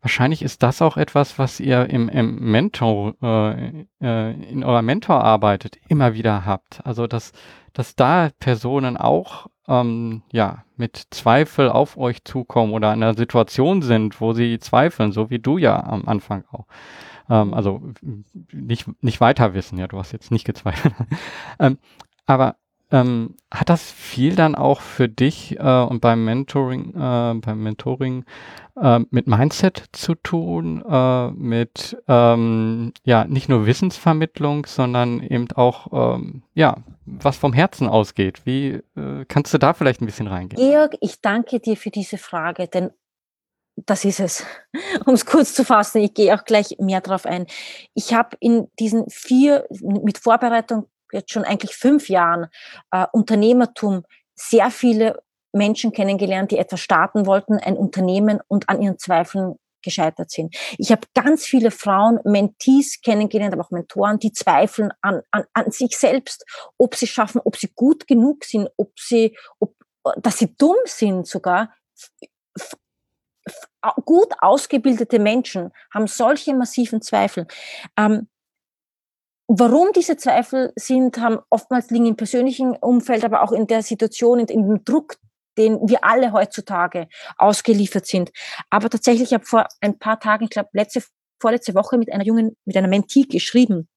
[0.03, 5.79] Wahrscheinlich ist das auch etwas, was ihr im, im Mentor, äh, äh, in eurer Mentorarbeit
[5.89, 6.81] immer wieder habt.
[6.85, 7.33] Also, dass,
[7.73, 13.83] dass da Personen auch ähm, ja, mit Zweifel auf euch zukommen oder in einer Situation
[13.83, 16.67] sind, wo sie zweifeln, so wie du ja am Anfang auch.
[17.29, 17.81] Ähm, also
[18.53, 20.95] nicht, nicht weiter wissen, ja, du hast jetzt nicht gezweifelt.
[21.61, 21.79] ähm,
[22.27, 22.57] aber
[22.91, 28.25] ähm, hat das viel dann auch für dich äh, und beim Mentoring, äh, beim Mentoring
[28.81, 36.17] äh, mit Mindset zu tun, äh, mit ähm, ja nicht nur Wissensvermittlung, sondern eben auch
[36.17, 38.43] ähm, ja was vom Herzen ausgeht.
[38.45, 40.61] Wie äh, kannst du da vielleicht ein bisschen reingehen?
[40.61, 42.91] Georg, ich danke dir für diese Frage, denn
[43.87, 44.45] das ist es.
[45.07, 47.47] Um es kurz zu fassen, ich gehe auch gleich mehr drauf ein.
[47.95, 52.47] Ich habe in diesen vier, mit Vorbereitung jetzt schon eigentlich fünf Jahren
[52.91, 58.99] äh, Unternehmertum sehr viele Menschen kennengelernt, die etwas starten wollten, ein Unternehmen und an ihren
[58.99, 60.55] Zweifeln gescheitert sind.
[60.79, 65.71] Ich habe ganz viele Frauen, Mentees kennengelernt, aber auch Mentoren, die zweifeln an, an, an
[65.71, 66.45] sich selbst,
[66.79, 69.75] ob sie schaffen, ob sie gut genug sind, ob sie, ob,
[70.17, 71.75] dass sie dumm sind sogar.
[74.05, 77.47] Gut ausgebildete Menschen haben solche massiven Zweifel.
[77.97, 78.29] Ähm,
[79.53, 84.39] Warum diese Zweifel sind, haben oftmals liegen im persönlichen Umfeld, aber auch in der Situation,
[84.39, 85.17] in, dem Druck,
[85.59, 88.31] den wir alle heutzutage ausgeliefert sind.
[88.71, 91.03] Aber tatsächlich, ich habe vor ein paar Tagen, ich glaube letzte,
[91.43, 93.89] vorletzte Woche mit einer jungen, mit einer Mentee geschrieben,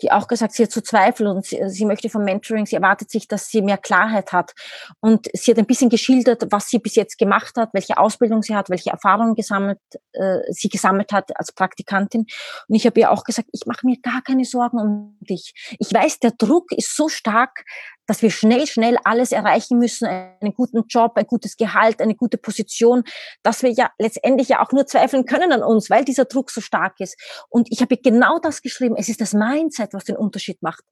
[0.00, 3.10] die auch gesagt, sie hat zu Zweifel und sie, sie, möchte vom Mentoring, sie erwartet
[3.10, 4.52] sich, dass sie mehr Klarheit hat.
[5.00, 8.54] Und sie hat ein bisschen geschildert, was sie bis jetzt gemacht hat, welche Ausbildung sie
[8.54, 9.78] hat, welche Erfahrungen gesammelt,
[10.12, 12.26] äh, sie gesammelt hat als Praktikantin.
[12.68, 15.54] Und ich habe ihr auch gesagt, ich mache mir gar keine Sorgen um dich.
[15.78, 17.64] Ich weiß, der Druck ist so stark,
[18.06, 22.36] dass wir schnell, schnell alles erreichen müssen, einen guten Job, ein gutes Gehalt, eine gute
[22.36, 23.04] Position,
[23.42, 26.60] dass wir ja letztendlich ja auch nur zweifeln können an uns, weil dieser Druck so
[26.60, 27.16] stark ist.
[27.48, 28.96] Und ich habe genau das geschrieben.
[28.98, 29.61] Es ist das Mindset,
[29.92, 30.82] was den Unterschied macht.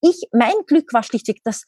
[0.00, 1.64] Ich, mein Glück war schlichtweg, dass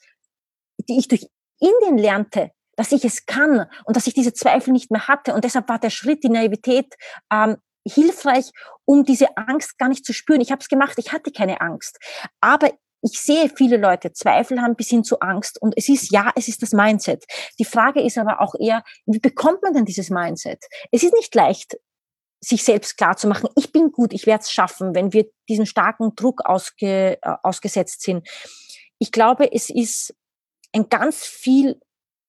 [0.87, 1.27] ich durch
[1.61, 5.35] Indien lernte, dass ich es kann und dass ich diese Zweifel nicht mehr hatte.
[5.35, 6.95] Und deshalb war der Schritt, die Naivität,
[7.33, 8.51] ähm, hilfreich,
[8.85, 10.41] um diese Angst gar nicht zu spüren.
[10.41, 11.99] Ich habe es gemacht, ich hatte keine Angst.
[12.41, 12.71] Aber
[13.03, 16.47] ich sehe viele Leute Zweifel haben bis hin zu Angst und es ist ja, es
[16.47, 17.25] ist das Mindset.
[17.59, 20.65] Die Frage ist aber auch eher, wie bekommt man denn dieses Mindset?
[20.93, 21.77] Es ist nicht leicht,
[22.45, 25.67] sich selbst klar zu machen, ich bin gut, ich werde es schaffen, wenn wir diesen
[25.67, 28.29] starken Druck ausge, äh, ausgesetzt sind.
[28.99, 30.15] Ich glaube, es ist
[30.73, 31.81] ein ganz viel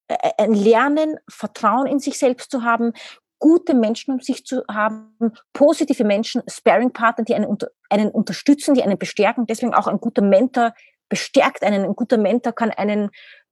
[0.07, 2.93] äh, ein Lernen, Vertrauen in sich selbst zu haben,
[3.39, 8.83] gute Menschen um sich zu haben, positive Menschen, Sparing-Partner, die einen, unter, einen unterstützen, die
[8.83, 9.47] einen bestärken.
[9.47, 10.73] Deswegen auch ein guter Mentor
[11.09, 11.83] bestärkt einen.
[11.83, 13.09] Ein guter Mentor kann einen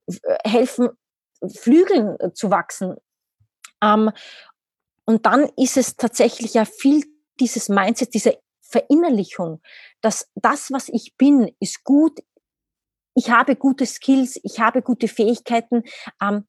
[0.08, 0.90] äh, helfen,
[1.58, 2.96] Flügeln äh, zu wachsen.
[3.84, 4.12] Ähm,
[5.06, 7.04] und dann ist es tatsächlich ja viel
[7.40, 9.62] dieses Mindset, diese Verinnerlichung,
[10.02, 12.20] dass das, was ich bin, ist gut.
[13.14, 15.84] Ich habe gute Skills, ich habe gute Fähigkeiten.
[16.22, 16.48] Ähm,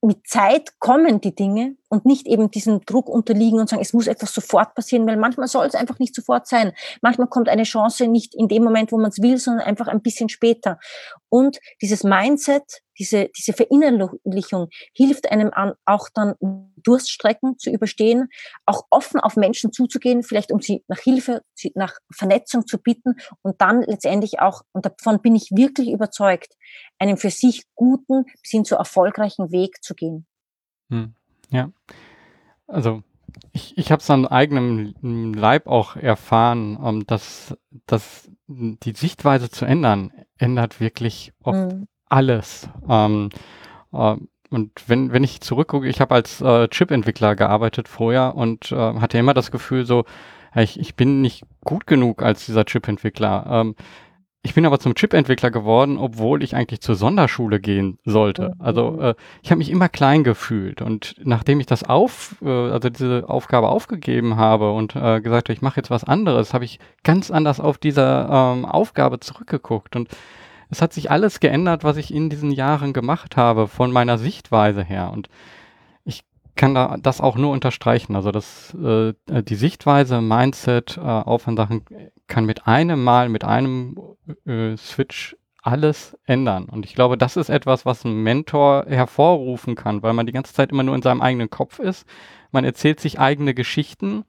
[0.00, 4.06] mit Zeit kommen die Dinge und nicht eben diesem Druck unterliegen und sagen, es muss
[4.06, 6.72] etwas sofort passieren, weil manchmal soll es einfach nicht sofort sein.
[7.02, 10.00] Manchmal kommt eine Chance nicht in dem Moment, wo man es will, sondern einfach ein
[10.00, 10.78] bisschen später.
[11.28, 16.34] Und dieses Mindset, diese, diese Verinnerlichung hilft einem an, auch dann
[16.76, 18.28] Durststrecken zu überstehen,
[18.66, 21.42] auch offen auf Menschen zuzugehen, vielleicht um sie nach Hilfe,
[21.74, 26.54] nach Vernetzung zu bitten und dann letztendlich auch, und davon bin ich wirklich überzeugt,
[26.98, 30.26] einen für sich guten bis hin zu erfolgreichen Weg zu gehen.
[30.90, 31.14] Hm.
[31.50, 31.70] Ja,
[32.66, 33.02] also
[33.52, 37.56] ich, ich habe es an eigenem Leib auch erfahren, um, ähm, dass,
[37.86, 41.88] dass die Sichtweise zu ändern, ändert wirklich oft mhm.
[42.08, 42.68] Alles.
[42.88, 43.30] Ähm,
[43.92, 44.16] äh,
[44.50, 49.18] und wenn, wenn ich zurückgucke, ich habe als äh, Chip-Entwickler gearbeitet vorher und äh, hatte
[49.18, 50.04] immer das Gefühl so,
[50.54, 53.46] ich, ich bin nicht gut genug als dieser Chip-Entwickler.
[53.48, 53.74] Ähm,
[54.42, 58.54] ich bin aber zum Chip-Entwickler geworden, obwohl ich eigentlich zur Sonderschule gehen sollte.
[58.56, 58.64] Mhm.
[58.64, 62.88] Also äh, ich habe mich immer klein gefühlt und nachdem ich das auf, äh, also
[62.88, 66.78] diese Aufgabe aufgegeben habe und äh, gesagt habe, ich mache jetzt was anderes, habe ich
[67.02, 70.08] ganz anders auf diese ähm, Aufgabe zurückgeguckt und
[70.70, 74.82] es hat sich alles geändert, was ich in diesen Jahren gemacht habe, von meiner Sichtweise
[74.82, 75.28] her und
[76.58, 78.14] kann da das auch nur unterstreichen.
[78.16, 81.84] Also das, äh, die Sichtweise, Mindset, äh, Aufwandsachen
[82.26, 83.96] kann mit einem Mal, mit einem
[84.44, 86.64] äh, Switch alles ändern.
[86.64, 90.52] Und ich glaube, das ist etwas, was ein Mentor hervorrufen kann, weil man die ganze
[90.52, 92.06] Zeit immer nur in seinem eigenen Kopf ist.
[92.50, 94.24] Man erzählt sich eigene Geschichten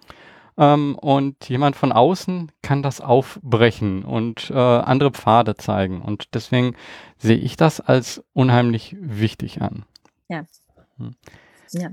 [0.59, 6.03] ähm, und jemand von außen kann das aufbrechen und äh, andere Pfade zeigen.
[6.03, 6.75] Und deswegen
[7.17, 9.85] sehe ich das als unheimlich wichtig an.
[10.27, 10.43] Ja.
[10.97, 11.15] Hm.
[11.71, 11.89] Ja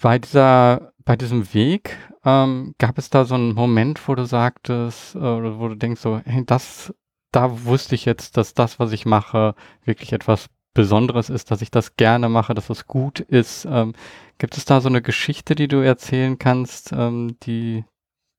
[0.00, 5.14] bei dieser, bei diesem Weg, ähm, gab es da so einen Moment, wo du sagtest,
[5.14, 6.92] äh, wo du denkst so, hey, das,
[7.32, 11.72] da wusste ich jetzt, dass das, was ich mache, wirklich etwas Besonderes ist, dass ich
[11.72, 13.64] das gerne mache, dass es gut ist.
[13.64, 13.94] Ähm,
[14.38, 17.84] gibt es da so eine Geschichte, die du erzählen kannst, ähm, die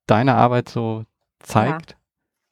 [0.08, 1.04] deine Arbeit so
[1.39, 1.97] zeigt?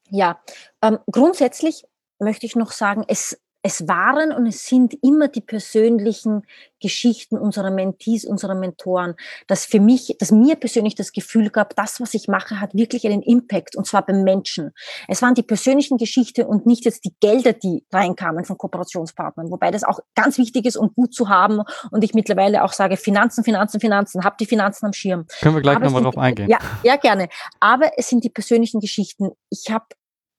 [0.10, 0.40] Ja, ja.
[0.82, 1.86] Ähm, grundsätzlich
[2.20, 6.44] möchte ich noch sagen, es es waren und es sind immer die persönlichen
[6.80, 9.16] Geschichten unserer Mentees, unserer Mentoren,
[9.48, 13.06] dass für mich, dass mir persönlich das Gefühl gab, das, was ich mache, hat wirklich
[13.06, 14.72] einen Impact und zwar beim Menschen.
[15.10, 19.70] Es waren die persönlichen Geschichten und nicht jetzt die Gelder, die reinkamen von Kooperationspartnern, wobei
[19.70, 23.44] das auch ganz wichtig ist und gut zu haben und ich mittlerweile auch sage, Finanzen,
[23.44, 25.26] Finanzen, Finanzen, habt die Finanzen am Schirm.
[25.42, 26.50] Können wir gleich nochmal drauf eingehen.
[26.50, 27.28] Ja, ja, gerne.
[27.60, 29.32] Aber es sind die persönlichen Geschichten.
[29.50, 29.88] Ich habe,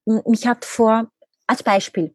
[0.07, 1.11] mich hat vor,
[1.47, 2.15] als Beispiel,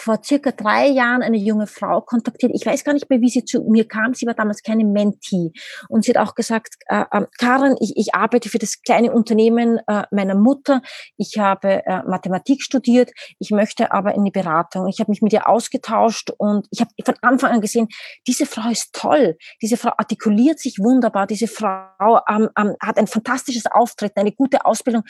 [0.00, 2.52] vor circa drei Jahren eine junge Frau kontaktiert.
[2.54, 4.14] Ich weiß gar nicht mehr, wie sie zu mir kam.
[4.14, 5.52] Sie war damals keine Mentee.
[5.88, 9.78] Und sie hat auch gesagt, äh, äh, Karen, ich, ich arbeite für das kleine Unternehmen
[9.86, 10.80] äh, meiner Mutter.
[11.16, 13.10] Ich habe äh, Mathematik studiert.
[13.38, 14.88] Ich möchte aber in die Beratung.
[14.88, 17.88] Ich habe mich mit ihr ausgetauscht und ich habe von Anfang an gesehen,
[18.26, 19.36] diese Frau ist toll.
[19.60, 21.26] Diese Frau artikuliert sich wunderbar.
[21.26, 25.02] Diese Frau ähm, ähm, hat ein fantastisches Auftreten, eine gute Ausbildung.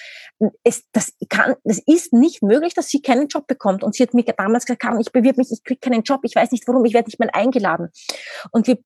[0.64, 3.84] Es, das, kann, das ist nicht möglich, dass sie keinen Job bekommt.
[3.84, 6.34] Und sie hat mir damals gesagt, Karen, ich bewirb mich, ich kriege keinen Job, ich
[6.34, 7.90] weiß nicht warum, ich werde nicht mehr eingeladen.
[8.50, 8.78] Und wir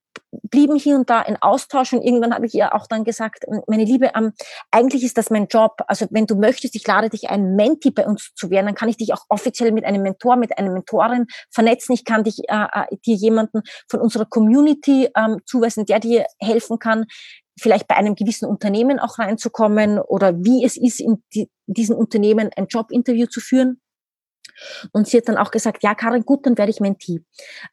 [0.43, 3.85] blieben hier und da in Austausch und irgendwann habe ich ihr auch dann gesagt, meine
[3.85, 4.33] Liebe, ähm,
[4.71, 5.79] eigentlich ist das mein Job.
[5.87, 8.89] Also wenn du möchtest, ich lade dich ein, Menti bei uns zu werden, dann kann
[8.89, 11.95] ich dich auch offiziell mit einem Mentor, mit einer Mentorin vernetzen.
[11.95, 16.79] Ich kann dich äh, äh, dir jemanden von unserer Community ähm, zuweisen, der dir helfen
[16.79, 17.07] kann,
[17.59, 22.51] vielleicht bei einem gewissen Unternehmen auch reinzukommen oder wie es ist, in die, diesem Unternehmen
[22.57, 23.81] ein Jobinterview zu führen.
[24.93, 27.25] Und sie hat dann auch gesagt, ja, Karin, gut, dann werde ich Mentee.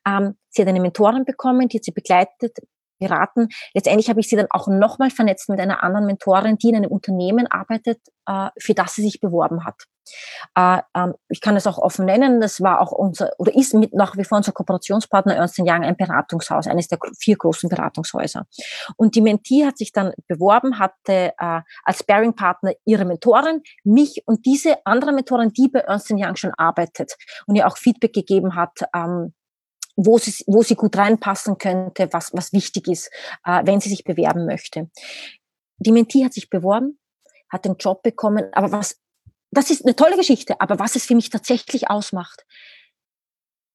[0.08, 2.58] Ähm, sie hat eine Mentorin bekommen, die hat sie begleitet,
[3.00, 3.50] beraten.
[3.74, 6.92] Letztendlich habe ich sie dann auch nochmal vernetzt mit einer anderen Mentorin, die in einem
[6.92, 9.88] Unternehmen arbeitet, äh, für das sie sich beworben hat.
[10.56, 13.94] Äh, ähm, ich kann es auch offen nennen, das war auch unser, oder ist mit
[13.94, 18.46] nach wie vor unser Kooperationspartner Ernst Young ein Beratungshaus, eines der vier großen Beratungshäuser.
[18.98, 24.46] Und die Mentee hat sich dann beworben, hatte äh, als Sparing-Partner ihre Mentorin, mich und
[24.46, 27.14] diese andere Mentorin, die bei Ernst Young schon arbeitet
[27.46, 29.34] und ihr auch Feedback gegeben hat, ähm,
[29.96, 33.12] wo sie, wo sie gut reinpassen könnte, was, was wichtig ist,
[33.46, 34.90] äh, wenn sie sich bewerben möchte.
[35.78, 37.00] Die Mentee hat sich beworben,
[37.50, 39.00] hat den Job bekommen, aber was
[39.52, 42.46] das ist eine tolle Geschichte, aber was es für mich tatsächlich ausmacht,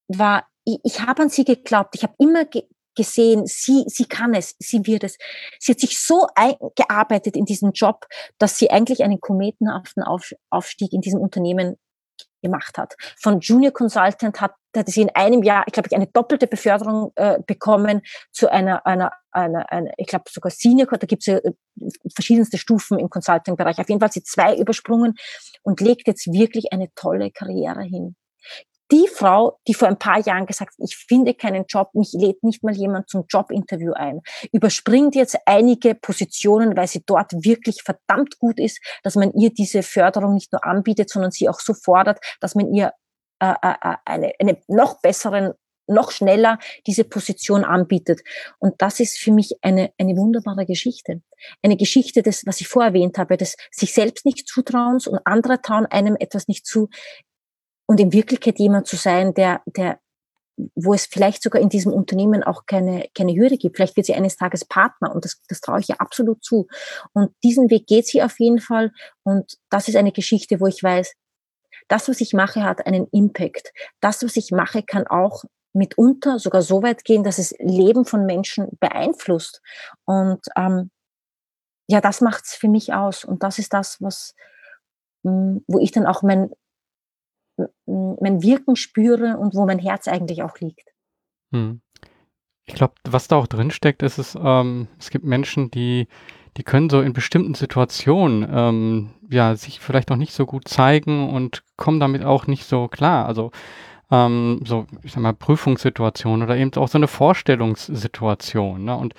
[0.08, 1.94] war, ich, ich habe an sie geglaubt.
[1.94, 2.64] Ich habe immer ge
[2.96, 5.18] gesehen, sie, sie kann es, sie wird es.
[5.60, 8.06] Sie hat sich so eingearbeitet in diesen Job,
[8.38, 10.02] dass sie eigentlich einen kometenhaften
[10.48, 11.76] Aufstieg in diesem Unternehmen
[12.42, 12.94] gemacht hat.
[13.18, 17.38] Von Junior Consultant hat, hat sie in einem Jahr, ich glaube, eine doppelte Beförderung äh,
[17.46, 21.52] bekommen zu einer, einer, einer, einer ich glaube sogar Senior, da gibt es ja äh,
[22.14, 23.78] verschiedenste Stufen im Consulting-Bereich.
[23.78, 25.14] Auf jeden Fall hat sie zwei übersprungen
[25.62, 28.16] und legt jetzt wirklich eine tolle Karriere hin
[28.92, 32.42] die Frau, die vor ein paar Jahren gesagt hat, ich finde keinen Job, mich lädt
[32.44, 34.20] nicht mal jemand zum Jobinterview ein,
[34.52, 39.82] überspringt jetzt einige Positionen, weil sie dort wirklich verdammt gut ist, dass man ihr diese
[39.82, 42.92] Förderung nicht nur anbietet, sondern sie auch so fordert, dass man ihr
[43.40, 45.54] äh, äh, äh eine, eine noch besseren
[45.88, 48.22] noch schneller diese Position anbietet.
[48.58, 51.22] Und das ist für mich eine, eine wunderbare Geschichte.
[51.62, 55.60] Eine Geschichte des, was ich vorher erwähnt habe, des sich selbst nicht zutrauens und andere
[55.60, 56.88] trauen einem etwas nicht zu
[57.86, 59.98] und in Wirklichkeit jemand zu sein, der, der,
[60.74, 63.76] wo es vielleicht sogar in diesem Unternehmen auch keine, keine Hürde gibt.
[63.76, 66.66] Vielleicht wird sie eines Tages Partner und das, das traue ich ihr absolut zu.
[67.12, 68.92] Und diesen Weg geht sie auf jeden Fall.
[69.22, 71.14] Und das ist eine Geschichte, wo ich weiß,
[71.88, 73.72] das, was ich mache, hat einen Impact.
[74.00, 78.26] Das, was ich mache, kann auch mitunter sogar so weit gehen, dass es Leben von
[78.26, 79.62] Menschen beeinflusst.
[80.04, 80.90] Und ähm,
[81.86, 83.24] ja, das macht's für mich aus.
[83.24, 84.34] Und das ist das, was,
[85.22, 86.50] hm, wo ich dann auch mein,
[87.86, 90.88] mein Wirken spüre und wo mein Herz eigentlich auch liegt.
[91.52, 91.80] Hm.
[92.66, 96.08] Ich glaube, was da auch drin steckt, ist es, ähm, es gibt Menschen, die,
[96.56, 101.30] die können so in bestimmten Situationen ähm, ja sich vielleicht noch nicht so gut zeigen
[101.30, 103.26] und kommen damit auch nicht so klar.
[103.26, 103.52] Also
[104.10, 108.84] ähm, so, ich sag mal, Prüfungssituationen oder eben auch so eine Vorstellungssituation.
[108.84, 108.96] Ne?
[108.96, 109.14] Und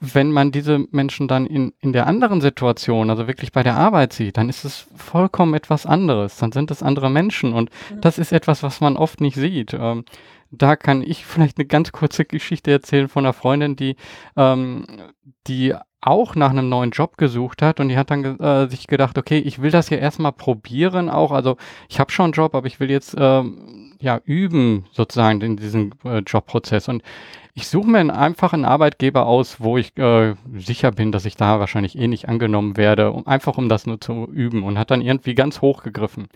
[0.00, 4.12] wenn man diese Menschen dann in, in der anderen Situation, also wirklich bei der Arbeit
[4.12, 6.36] sieht, dann ist es vollkommen etwas anderes.
[6.36, 8.00] Dann sind es andere Menschen und mhm.
[8.00, 9.74] das ist etwas, was man oft nicht sieht.
[9.74, 10.04] Ähm,
[10.52, 13.96] da kann ich vielleicht eine ganz kurze Geschichte erzählen von einer Freundin, die,
[14.36, 14.86] ähm,
[15.46, 19.16] die auch nach einem neuen Job gesucht hat und die hat dann äh, sich gedacht,
[19.16, 21.30] okay, ich will das ja erstmal probieren auch.
[21.30, 21.56] Also
[21.88, 25.92] ich habe schon einen Job, aber ich will jetzt ähm, ja üben sozusagen in diesem
[26.04, 26.88] äh, Jobprozess.
[26.88, 27.02] Und
[27.54, 31.96] ich suche mir einen Arbeitgeber aus, wo ich äh, sicher bin, dass ich da wahrscheinlich
[31.96, 35.36] eh nicht angenommen werde, um, einfach um das nur zu üben und hat dann irgendwie
[35.36, 36.28] ganz hoch gegriffen.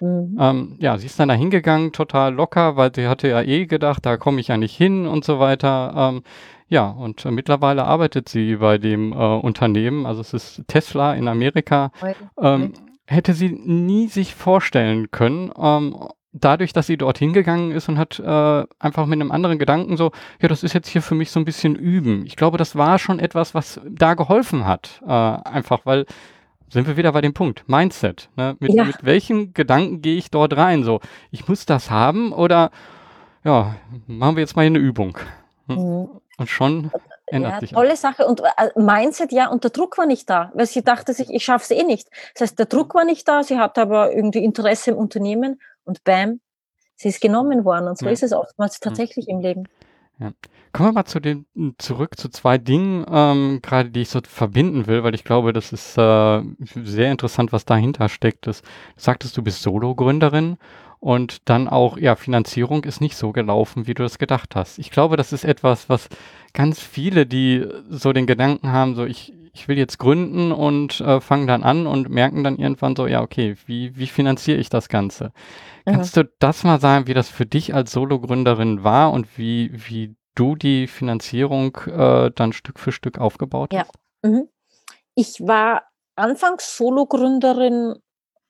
[0.00, 0.36] Mhm.
[0.38, 4.04] Ähm, ja, sie ist dann da hingegangen, total locker, weil sie hatte ja eh gedacht,
[4.06, 5.92] da komme ich ja nicht hin und so weiter.
[5.96, 6.22] Ähm,
[6.68, 11.28] ja, und äh, mittlerweile arbeitet sie bei dem äh, Unternehmen, also es ist Tesla in
[11.28, 11.92] Amerika.
[12.40, 12.72] Ähm,
[13.06, 15.94] hätte sie nie sich vorstellen können, ähm,
[16.34, 20.10] dadurch, dass sie dorthin gegangen ist und hat äh, einfach mit einem anderen Gedanken so,
[20.40, 22.26] ja, das ist jetzt hier für mich so ein bisschen üben.
[22.26, 25.00] Ich glaube, das war schon etwas, was da geholfen hat.
[25.06, 26.06] Äh, einfach, weil
[26.74, 28.28] sind wir wieder bei dem Punkt, Mindset.
[28.36, 28.56] Ne?
[28.58, 28.84] Mit, ja.
[28.84, 30.82] mit welchen Gedanken gehe ich dort rein?
[30.82, 32.70] So, ich muss das haben oder
[33.44, 35.16] ja, machen wir jetzt mal eine Übung.
[35.68, 35.76] Hm?
[35.76, 36.08] Mhm.
[36.36, 36.90] Und schon
[37.26, 37.70] ändert ja, sich.
[37.70, 38.00] Tolle alles.
[38.00, 38.26] Sache.
[38.26, 41.44] Und äh, Mindset, ja, und der Druck war nicht da, weil sie dachte sich, ich
[41.44, 42.08] schaffe es eh nicht.
[42.34, 46.02] Das heißt, der Druck war nicht da, sie hatte aber irgendwie Interesse im Unternehmen und
[46.02, 46.40] bam,
[46.96, 48.12] Sie ist genommen worden und so ja.
[48.12, 49.34] ist es oftmals tatsächlich ja.
[49.34, 49.68] im Leben.
[50.18, 50.32] Ja.
[50.72, 51.46] Kommen wir mal zu den
[51.78, 55.72] zurück zu zwei Dingen, ähm, gerade die ich so verbinden will, weil ich glaube, das
[55.72, 56.42] ist äh,
[56.74, 58.46] sehr interessant, was dahinter steckt.
[58.46, 60.56] Das, du sagtest, du bist Solo-Gründerin
[61.00, 64.78] und dann auch, ja, Finanzierung ist nicht so gelaufen, wie du das gedacht hast.
[64.78, 66.08] Ich glaube, das ist etwas, was
[66.54, 71.20] ganz viele, die so den Gedanken haben, so ich, ich will jetzt gründen und äh,
[71.20, 74.88] fangen dann an und merken dann irgendwann so, ja, okay, wie, wie finanziere ich das
[74.88, 75.32] Ganze?
[75.86, 80.16] Kannst du das mal sagen, wie das für dich als Solo-Gründerin war und wie, wie
[80.34, 83.90] du die Finanzierung äh, dann Stück für Stück aufgebaut hast?
[84.24, 84.30] Ja.
[84.30, 84.48] Mhm.
[85.14, 85.84] Ich war
[86.16, 87.94] anfangs Solo-Gründerin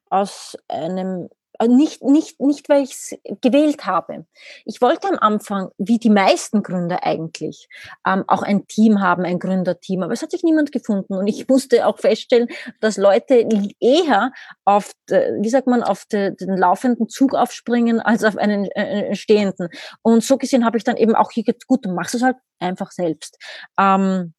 [0.09, 1.29] aus einem
[1.67, 4.27] nicht, nicht, nicht, weil ich es gewählt habe.
[4.65, 7.69] Ich wollte am Anfang, wie die meisten Gründer eigentlich,
[8.07, 11.15] ähm, auch ein Team haben, ein Gründerteam, aber es hat sich niemand gefunden.
[11.15, 12.49] Und ich musste auch feststellen,
[12.81, 13.49] dass Leute
[13.81, 14.33] eher
[14.65, 19.69] auf, wie sagt man, auf de, den laufenden Zug aufspringen, als auf einen äh, stehenden.
[20.03, 22.37] Und so gesehen habe ich dann eben auch hier gesagt, gut, du machst es halt
[22.59, 23.39] einfach selbst.
[23.79, 24.35] Ähm,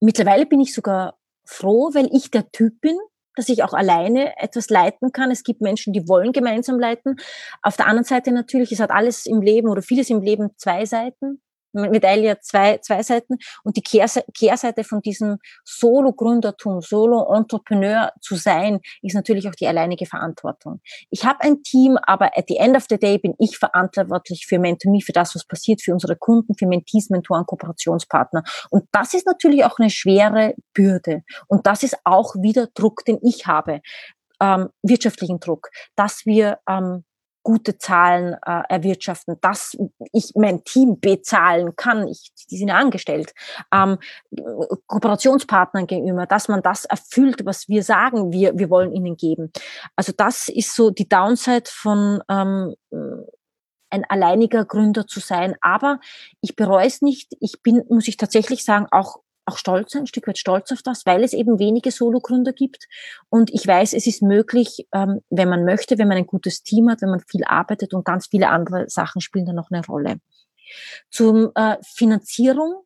[0.00, 2.96] mittlerweile bin ich sogar froh, weil ich der Typ bin,
[3.36, 5.30] dass ich auch alleine etwas leiten kann.
[5.30, 7.16] Es gibt Menschen, die wollen gemeinsam leiten.
[7.62, 10.84] Auf der anderen Seite natürlich, es hat alles im Leben oder vieles im Leben zwei
[10.86, 11.40] Seiten.
[11.74, 13.36] Medaille zwei, zwei Seiten.
[13.62, 20.80] Und die Kehrseite von diesem Solo-Gründertum, Solo-Entrepreneur zu sein, ist natürlich auch die alleinige Verantwortung.
[21.10, 24.58] Ich habe ein Team, aber at the end of the day bin ich verantwortlich für
[24.58, 28.42] Mentomy, für das, was passiert, für unsere Kunden, für Mentees, Mentoren, Kooperationspartner.
[28.70, 31.22] Und das ist natürlich auch eine schwere Bürde.
[31.48, 33.80] Und das ist auch wieder Druck, den ich habe.
[34.40, 37.04] Ähm, wirtschaftlichen Druck, dass wir ähm,
[37.44, 39.76] gute Zahlen äh, erwirtschaften, dass
[40.12, 43.32] ich mein Team bezahlen kann, ich, die sind ja angestellt,
[43.72, 43.98] ähm,
[44.86, 49.52] Kooperationspartnern gegenüber, dass man das erfüllt, was wir sagen, wir, wir wollen ihnen geben.
[49.94, 52.74] Also das ist so die Downside von ähm,
[53.90, 55.54] ein alleiniger Gründer zu sein.
[55.60, 56.00] Aber
[56.40, 57.36] ich bereue es nicht.
[57.40, 61.06] Ich bin, muss ich tatsächlich sagen, auch auch stolz, ein Stück weit stolz auf das,
[61.06, 62.86] weil es eben wenige Sologründer gibt.
[63.28, 66.90] Und ich weiß, es ist möglich, ähm, wenn man möchte, wenn man ein gutes Team
[66.90, 70.18] hat, wenn man viel arbeitet und ganz viele andere Sachen spielen da noch eine Rolle.
[71.10, 72.84] Zum äh, Finanzierung.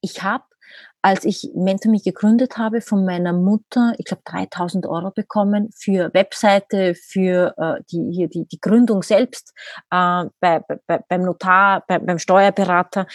[0.00, 0.44] Ich habe,
[1.02, 6.94] als ich MentorMe gegründet habe, von meiner Mutter, ich glaube 3000 Euro bekommen für Webseite,
[6.94, 9.52] für äh, die, hier die, die Gründung selbst,
[9.90, 13.06] äh, bei, bei, beim Notar, bei, beim Steuerberater.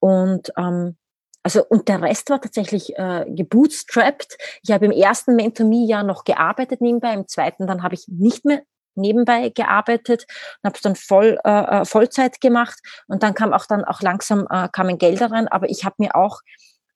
[0.00, 0.96] Und ähm,
[1.42, 4.36] also und der Rest war tatsächlich äh, gebootstrapped.
[4.62, 8.62] Ich habe im ersten Mentor-Me-Jahr noch gearbeitet nebenbei, im zweiten dann habe ich nicht mehr
[8.94, 10.26] nebenbei gearbeitet
[10.62, 12.78] und habe es dann voll äh, äh, Vollzeit gemacht
[13.08, 16.14] und dann kam auch dann auch langsam äh, kamen Gelder rein, aber ich habe mir
[16.14, 16.40] auch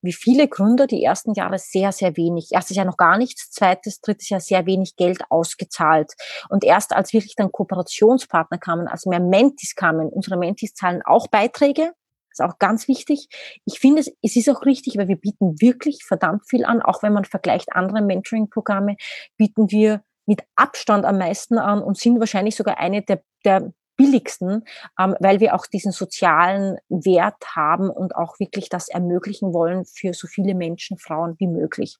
[0.02, 2.50] wie viele Gründer die ersten Jahre sehr, sehr wenig.
[2.52, 6.12] Erstes Jahr noch gar nichts, zweites, drittes Jahr sehr wenig Geld ausgezahlt.
[6.48, 11.26] Und erst als wirklich dann Kooperationspartner kamen, als mehr Mentis kamen, unsere Mentis zahlen auch
[11.26, 11.92] Beiträge,
[12.38, 13.28] ist auch ganz wichtig.
[13.64, 16.82] Ich finde, es, es ist auch richtig, weil wir bieten wirklich verdammt viel an.
[16.82, 18.96] Auch wenn man vergleicht andere Mentoring-Programme,
[19.36, 24.64] bieten wir mit Abstand am meisten an und sind wahrscheinlich sogar eine der, der billigsten,
[25.00, 30.12] ähm, weil wir auch diesen sozialen Wert haben und auch wirklich das ermöglichen wollen für
[30.12, 31.96] so viele Menschen, Frauen wie möglich.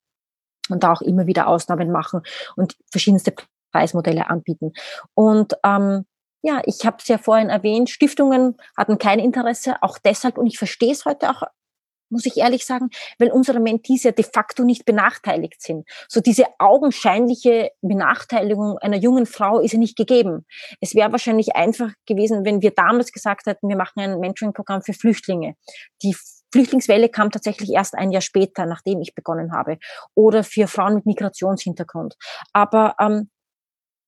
[0.68, 2.22] Und da auch immer wieder Ausnahmen machen
[2.56, 3.32] und verschiedenste
[3.72, 4.72] Preismodelle anbieten.
[5.14, 6.04] Und ähm,
[6.46, 10.58] ja, ich habe es ja vorhin erwähnt, Stiftungen hatten kein Interesse, auch deshalb, und ich
[10.58, 11.42] verstehe es heute auch,
[12.08, 15.88] muss ich ehrlich sagen, weil unsere Mentees ja de facto nicht benachteiligt sind.
[16.08, 20.46] So diese augenscheinliche Benachteiligung einer jungen Frau ist ja nicht gegeben.
[20.80, 24.92] Es wäre wahrscheinlich einfach gewesen, wenn wir damals gesagt hätten, wir machen ein Mentoring-Programm für
[24.92, 25.56] Flüchtlinge.
[26.04, 26.14] Die
[26.52, 29.78] Flüchtlingswelle kam tatsächlich erst ein Jahr später, nachdem ich begonnen habe.
[30.14, 32.14] Oder für Frauen mit Migrationshintergrund.
[32.52, 33.30] Aber ähm,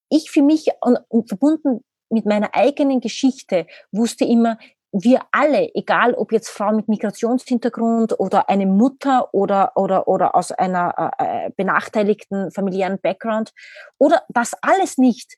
[0.08, 4.58] ich für mich und, und verbunden mit meiner eigenen Geschichte wusste immer,
[4.92, 10.50] wir alle, egal ob jetzt Frau mit Migrationshintergrund oder eine Mutter oder, oder, oder aus
[10.50, 13.52] einer äh, äh, benachteiligten familiären Background
[13.98, 15.36] oder das alles nicht.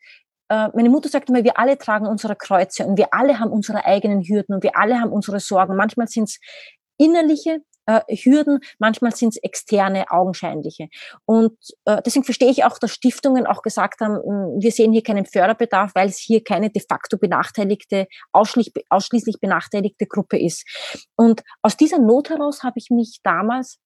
[0.48, 3.84] Äh, meine Mutter sagt immer, wir alle tragen unsere Kreuze und wir alle haben unsere
[3.84, 5.76] eigenen Hürden und wir alle haben unsere Sorgen.
[5.76, 6.38] Manchmal sind es
[6.96, 7.60] innerliche,
[7.98, 10.88] äh, Hürden, manchmal sind es externe, augenscheinliche.
[11.24, 15.02] Und äh, deswegen verstehe ich auch, dass Stiftungen auch gesagt haben, hm, wir sehen hier
[15.02, 20.64] keinen Förderbedarf, weil es hier keine de facto benachteiligte, ausschließlich, ausschließlich benachteiligte Gruppe ist.
[21.16, 23.78] Und aus dieser Not heraus habe ich mich damals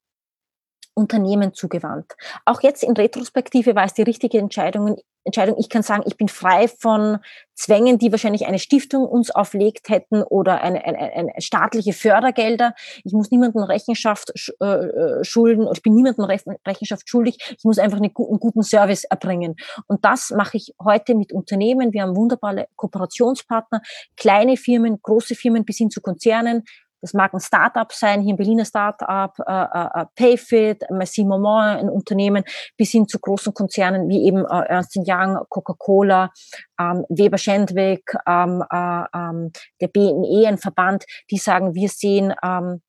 [0.95, 2.13] Unternehmen zugewandt.
[2.45, 4.97] Auch jetzt in Retrospektive war es die richtige Entscheidung.
[5.25, 5.57] Entscheidung.
[5.57, 7.17] Ich kann sagen, ich bin frei von
[7.55, 12.75] Zwängen, die wahrscheinlich eine Stiftung uns auflegt hätten oder eine, eine, eine staatliche Fördergelder.
[13.03, 14.31] Ich muss niemandem Rechenschaft
[14.61, 17.37] äh, äh, schulden oder ich bin niemandem Rechenschaft schuldig.
[17.57, 19.55] Ich muss einfach einen guten, guten Service erbringen.
[19.87, 21.91] Und das mache ich heute mit Unternehmen.
[21.91, 23.81] Wir haben wunderbare Kooperationspartner,
[24.15, 26.63] kleine Firmen, große Firmen bis hin zu Konzernen,
[27.05, 31.81] das mag ein Startup sein, hier ein Berliner Startup, äh, äh, äh Payfit, Merci Moment,
[31.81, 32.43] ein Unternehmen,
[32.77, 36.31] bis hin zu großen Konzernen wie eben äh, Ernst Young, Coca-Cola,
[36.79, 42.81] ähm, Weber Schendwick, ähm, äh, ähm, der BME, ein Verband, die sagen, wir sehen ähm,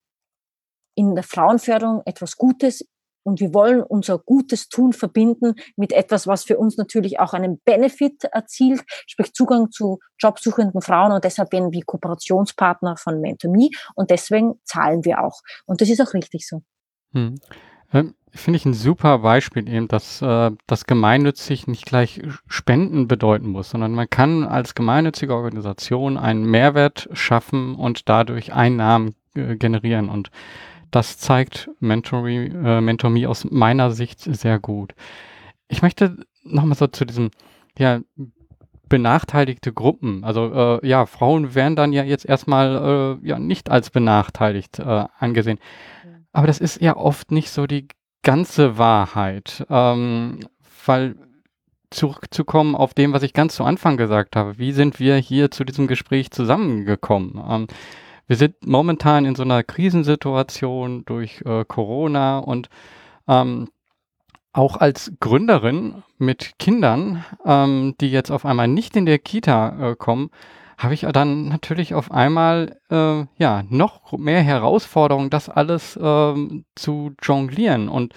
[0.94, 2.88] in der Frauenförderung etwas Gutes,
[3.26, 7.58] und wir wollen unser gutes Tun verbinden mit etwas, was für uns natürlich auch einen
[7.64, 11.10] Benefit erzielt, sprich Zugang zu jobsuchenden Frauen.
[11.10, 15.40] Und deshalb werden wir Kooperationspartner von MentorMe und deswegen zahlen wir auch.
[15.66, 16.62] Und das ist auch richtig so.
[17.12, 17.34] Hm.
[17.92, 23.48] Ähm, Finde ich ein super Beispiel eben, dass äh, das gemeinnützig nicht gleich Spenden bedeuten
[23.48, 30.10] muss, sondern man kann als gemeinnützige Organisation einen Mehrwert schaffen und dadurch Einnahmen äh, generieren.
[30.10, 30.30] Und
[30.96, 34.94] das zeigt Mentory, äh, MentorMe aus meiner Sicht sehr gut.
[35.68, 37.30] Ich möchte nochmal so zu diesem,
[37.78, 38.00] ja,
[38.88, 40.24] benachteiligte Gruppen.
[40.24, 45.04] Also äh, ja, Frauen werden dann ja jetzt erstmal äh, ja nicht als benachteiligt äh,
[45.18, 45.58] angesehen.
[46.32, 47.88] Aber das ist ja oft nicht so die
[48.22, 49.66] ganze Wahrheit.
[49.68, 50.40] Ähm,
[50.86, 51.16] weil
[51.90, 54.58] zurückzukommen auf dem, was ich ganz zu Anfang gesagt habe.
[54.58, 57.42] Wie sind wir hier zu diesem Gespräch zusammengekommen?
[57.48, 57.66] Ähm,
[58.26, 62.68] wir sind momentan in so einer Krisensituation durch äh, Corona und
[63.28, 63.68] ähm,
[64.52, 69.96] auch als Gründerin mit Kindern, ähm, die jetzt auf einmal nicht in der Kita äh,
[69.96, 70.30] kommen,
[70.78, 77.12] habe ich dann natürlich auf einmal äh, ja noch mehr Herausforderungen, das alles ähm, zu
[77.22, 77.88] jonglieren.
[77.88, 78.14] Und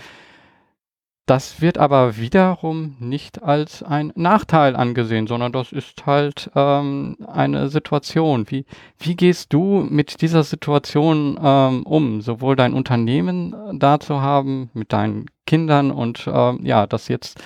[1.30, 7.69] das wird aber wiederum nicht als ein Nachteil angesehen, sondern das ist halt ähm, eine
[7.69, 8.49] Situation.
[8.49, 8.65] Wie,
[8.97, 14.71] wie gehst du mit dieser Situation ähm, um, sowohl dein Unternehmen äh, da zu haben,
[14.73, 17.39] mit deinen Kindern und ähm, ja, dass jetzt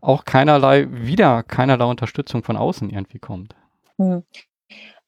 [0.00, 3.54] auch keinerlei, wieder keinerlei Unterstützung von außen irgendwie kommt?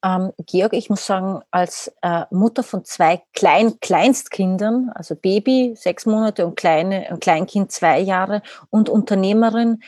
[0.07, 0.23] Hm.
[0.23, 6.07] Ähm, Georg, ich muss sagen, als äh, Mutter von zwei Klein Kleinstkindern, also Baby sechs
[6.07, 9.81] Monate und kleine, ein Kleinkind zwei Jahre und Unternehmerin,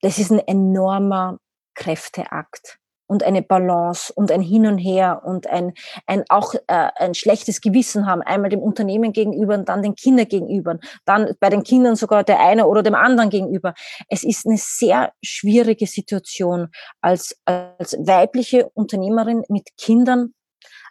[0.00, 1.38] das ist ein enormer
[1.74, 2.78] Kräfteakt
[3.08, 5.72] und eine Balance und ein Hin und Her und ein,
[6.06, 6.60] ein auch äh,
[6.96, 11.48] ein schlechtes Gewissen haben, einmal dem Unternehmen gegenüber und dann den Kindern gegenüber, dann bei
[11.48, 13.74] den Kindern sogar der eine oder dem anderen gegenüber.
[14.08, 16.68] Es ist eine sehr schwierige Situation
[17.00, 20.34] als, als weibliche Unternehmerin mit Kindern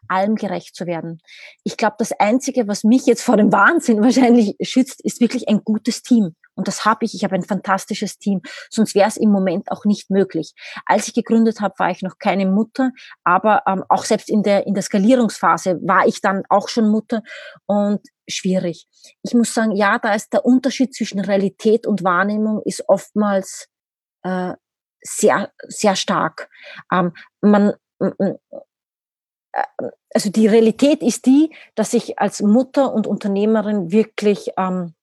[0.08, 1.20] allem gerecht zu werden.
[1.64, 5.64] Ich glaube, das Einzige, was mich jetzt vor dem Wahnsinn wahrscheinlich schützt, ist wirklich ein
[5.64, 6.36] gutes Team.
[6.58, 7.14] Und das habe ich.
[7.14, 8.42] Ich habe ein fantastisches Team.
[8.70, 10.54] Sonst wäre es im Moment auch nicht möglich.
[10.86, 12.92] Als ich gegründet habe, war ich noch keine Mutter,
[13.24, 17.22] aber ähm, auch selbst in der, in der Skalierungsphase war ich dann auch schon Mutter
[17.68, 18.88] und schwierig.
[19.22, 23.68] Ich muss sagen, ja, da ist der Unterschied zwischen Realität und Wahrnehmung ist oftmals
[24.24, 24.54] äh,
[25.02, 26.50] sehr, sehr stark.
[26.92, 27.74] Ähm, man,
[30.14, 34.97] also die Realität ist die, dass ich als Mutter und Unternehmerin wirklich ähm, äh,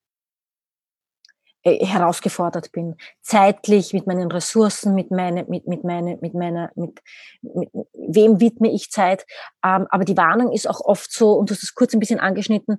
[1.65, 2.97] herausgefordert bin.
[3.23, 7.01] Zeitlich, mit meinen Ressourcen, mit meine, mit, mit meine, mit meiner, mit,
[7.43, 9.25] mit wem widme ich Zeit.
[9.65, 12.21] Ähm, aber die Warnung ist auch oft so, und du hast es kurz ein bisschen
[12.21, 12.79] angeschnitten,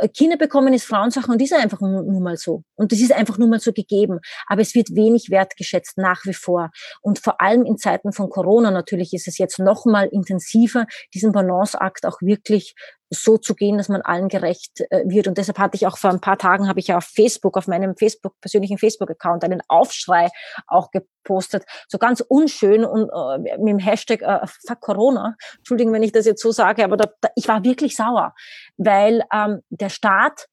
[0.00, 2.62] äh, Kinder bekommen ist Frauensache und ist einfach nur, nur mal so.
[2.76, 4.20] Und das ist einfach nur mal so gegeben.
[4.46, 6.70] Aber es wird wenig wertgeschätzt nach wie vor.
[7.02, 11.32] Und vor allem in Zeiten von Corona natürlich ist es jetzt noch mal intensiver, diesen
[11.32, 12.74] Balanceakt auch wirklich
[13.10, 15.28] so zu gehen, dass man allen gerecht äh, wird.
[15.28, 17.66] Und deshalb hatte ich auch vor ein paar Tagen, habe ich ja auf Facebook, auf
[17.66, 20.28] meinem Facebook, persönlichen Facebook-Account einen Aufschrei
[20.66, 21.64] auch gepostet.
[21.88, 25.36] So ganz unschön und äh, mit dem Hashtag äh, Fuck Corona.
[25.58, 28.34] Entschuldigen, wenn ich das jetzt so sage, aber da, da, ich war wirklich sauer,
[28.76, 30.46] weil ähm, der Staat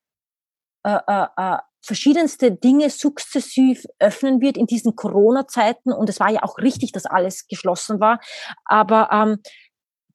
[0.83, 5.91] äh, äh, äh, verschiedenste Dinge sukzessiv öffnen wird in diesen Corona-Zeiten.
[5.91, 8.19] Und es war ja auch richtig, dass alles geschlossen war.
[8.65, 9.39] Aber ähm,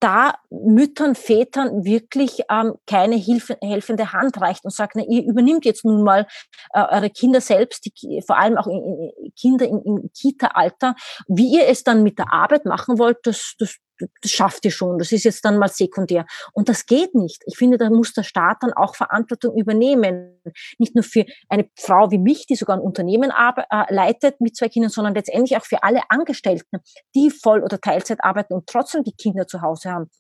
[0.01, 5.64] da Müttern, Vätern wirklich ähm, keine Hilfe, helfende Hand reicht und sagt, na, ihr übernimmt
[5.64, 6.26] jetzt nun mal
[6.72, 10.94] äh, eure Kinder selbst, die, vor allem auch in, in Kinder im, Kita-Alter.
[11.28, 13.76] Wie ihr es dann mit der Arbeit machen wollt, das, das,
[14.20, 14.99] das schafft ihr schon.
[14.99, 16.26] Das ist jetzt dann mal sekundär.
[16.53, 17.42] Und das geht nicht.
[17.47, 20.40] Ich finde, da muss der Staat dann auch Verantwortung übernehmen.
[20.78, 24.68] Nicht nur für eine Frau wie mich, die sogar ein Unternehmen äh, leitet mit zwei
[24.68, 26.78] Kindern, sondern letztendlich auch für alle Angestellten,
[27.14, 30.11] die Voll- oder Teilzeit arbeiten und trotzdem die Kinder zu Hause haben.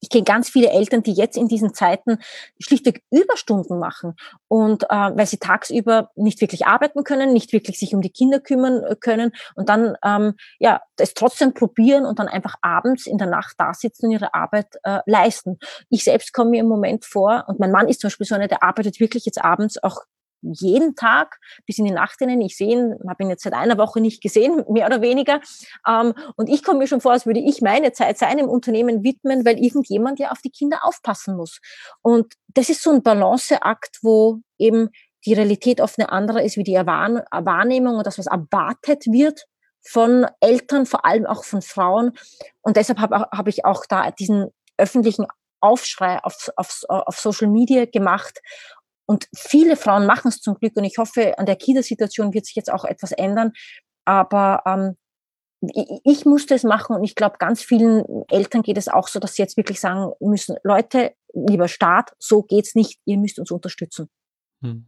[0.00, 2.18] Ich kenne ganz viele Eltern, die jetzt in diesen Zeiten
[2.58, 4.14] schlichtweg Überstunden machen
[4.48, 8.40] und äh, weil sie tagsüber nicht wirklich arbeiten können, nicht wirklich sich um die Kinder
[8.40, 13.18] kümmern äh, können und dann ähm, ja es trotzdem probieren und dann einfach abends in
[13.18, 15.58] der Nacht da sitzen und ihre Arbeit äh, leisten.
[15.88, 18.48] Ich selbst komme mir im Moment vor und mein Mann ist zum Beispiel so einer,
[18.48, 20.00] der arbeitet wirklich jetzt abends auch
[20.42, 22.40] jeden Tag bis in die Nacht hinein.
[22.40, 25.40] Ich sehe ihn, habe ihn jetzt seit einer Woche nicht gesehen, mehr oder weniger.
[25.86, 29.44] Ähm, und ich komme mir schon vor, als würde ich meine Zeit seinem Unternehmen widmen,
[29.44, 31.60] weil irgendjemand ja auf die Kinder aufpassen muss.
[32.02, 34.90] Und das ist so ein Balanceakt, wo eben
[35.26, 39.44] die Realität oft eine andere ist wie die Wahrnehmung und das, was erwartet wird
[39.82, 42.12] von Eltern, vor allem auch von Frauen.
[42.62, 45.26] Und deshalb habe hab ich auch da diesen öffentlichen
[45.60, 48.40] Aufschrei auf, auf, auf Social Media gemacht
[49.10, 52.54] und viele Frauen machen es zum Glück und ich hoffe, an der Kita-Situation wird sich
[52.54, 53.50] jetzt auch etwas ändern.
[54.04, 54.96] Aber ähm,
[56.04, 59.34] ich, musste es machen und ich glaube, ganz vielen Eltern geht es auch so, dass
[59.34, 64.08] sie jetzt wirklich sagen müssen, Leute, lieber Staat, so geht's nicht, ihr müsst uns unterstützen.
[64.62, 64.86] Hm.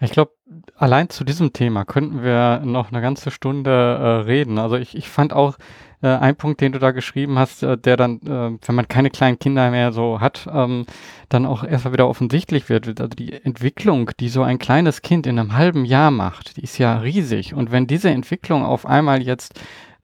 [0.00, 0.32] Ich glaube,
[0.76, 4.58] allein zu diesem Thema könnten wir noch eine ganze Stunde äh, reden.
[4.58, 5.56] Also ich, ich fand auch
[6.02, 9.10] äh, ein Punkt, den du da geschrieben hast, äh, der dann, äh, wenn man keine
[9.10, 10.84] kleinen Kinder mehr so hat, ähm,
[11.30, 13.00] dann auch erstmal wieder offensichtlich wird.
[13.00, 16.78] Also die Entwicklung, die so ein kleines Kind in einem halben Jahr macht, die ist
[16.78, 17.54] ja riesig.
[17.54, 19.58] Und wenn diese Entwicklung auf einmal jetzt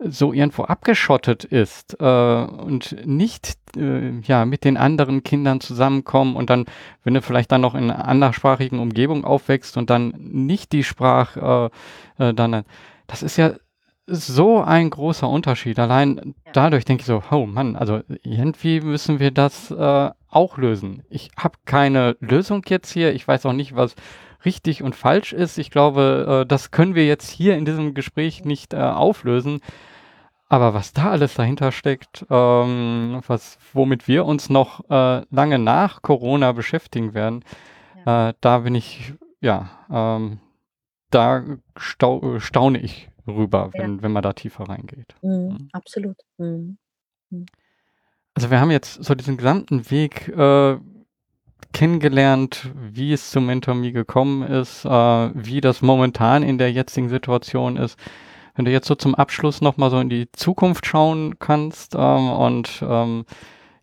[0.04, 6.50] so irgendwo abgeschottet ist äh, und nicht äh, ja mit den anderen Kindern zusammenkommen und
[6.50, 6.66] dann,
[7.04, 11.70] wenn du vielleicht dann noch in einer anderssprachigen Umgebung aufwächst und dann nicht die Sprache
[12.18, 12.64] äh, äh, dann,
[13.06, 13.52] das ist ja
[14.06, 15.78] so ein großer Unterschied.
[15.78, 16.52] Allein ja.
[16.52, 21.02] dadurch denke ich so, oh Mann, also irgendwie müssen wir das äh, auch lösen.
[21.08, 23.14] Ich habe keine Lösung jetzt hier.
[23.14, 23.94] Ich weiß auch nicht, was
[24.44, 25.56] richtig und falsch ist.
[25.56, 29.60] Ich glaube, äh, das können wir jetzt hier in diesem Gespräch nicht auflösen.
[30.52, 36.02] Aber was da alles dahinter steckt, ähm, was, womit wir uns noch äh, lange nach
[36.02, 37.42] Corona beschäftigen werden,
[38.04, 38.28] ja.
[38.28, 40.40] äh, da bin ich, ja, ähm,
[41.08, 41.42] da
[41.78, 44.02] stau staune ich rüber, wenn, ja.
[44.02, 45.14] wenn man da tiefer reingeht.
[45.22, 45.68] Mhm, mhm.
[45.72, 46.18] Absolut.
[46.36, 46.76] Mhm.
[47.30, 47.46] Mhm.
[48.34, 50.76] Also wir haben jetzt so diesen gesamten Weg äh,
[51.72, 57.08] kennengelernt, wie es zum Mentor Me gekommen ist, äh, wie das momentan in der jetzigen
[57.08, 57.98] Situation ist
[58.54, 62.82] wenn du jetzt so zum Abschluss nochmal so in die Zukunft schauen kannst ähm, und
[62.86, 63.24] ähm,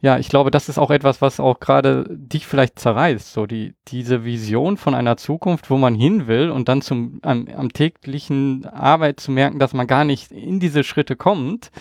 [0.02, 3.74] ja, ich glaube, das ist auch etwas, was auch gerade dich vielleicht zerreißt, so die,
[3.90, 8.66] diese Vision von einer Zukunft, wo man hin will und dann zum, am, am täglichen
[8.66, 11.72] Arbeit zu merken, dass man gar nicht in diese Schritte kommt.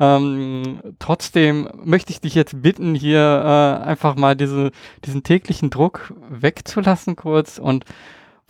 [0.00, 0.16] Ja.
[0.16, 4.72] Ähm, trotzdem möchte ich dich jetzt bitten, hier äh, einfach mal diese,
[5.04, 7.84] diesen täglichen Druck wegzulassen kurz und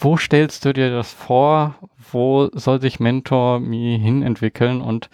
[0.00, 1.74] wo stellst du dir das vor?
[2.10, 5.10] Wo soll sich Mentor Me hinentwickeln und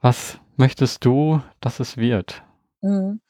[0.00, 2.42] was möchtest du, dass es wird?
[2.80, 3.20] Mhm.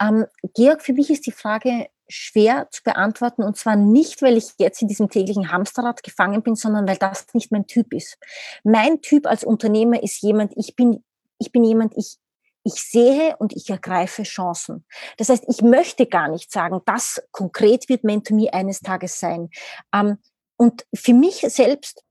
[0.00, 4.52] Ähm, Georg, für mich ist die Frage schwer zu beantworten und zwar nicht, weil ich
[4.58, 8.16] jetzt in diesem täglichen Hamsterrad gefangen bin, sondern weil das nicht mein Typ ist.
[8.64, 11.04] Mein Typ als Unternehmer ist jemand, ich bin,
[11.38, 12.16] ich bin jemand, ich,
[12.64, 14.84] ich sehe und ich ergreife Chancen.
[15.18, 19.50] Das heißt, ich möchte gar nicht sagen, das konkret wird Mentor eines Tages sein.
[19.92, 20.18] Ähm,
[20.56, 22.02] und für mich selbst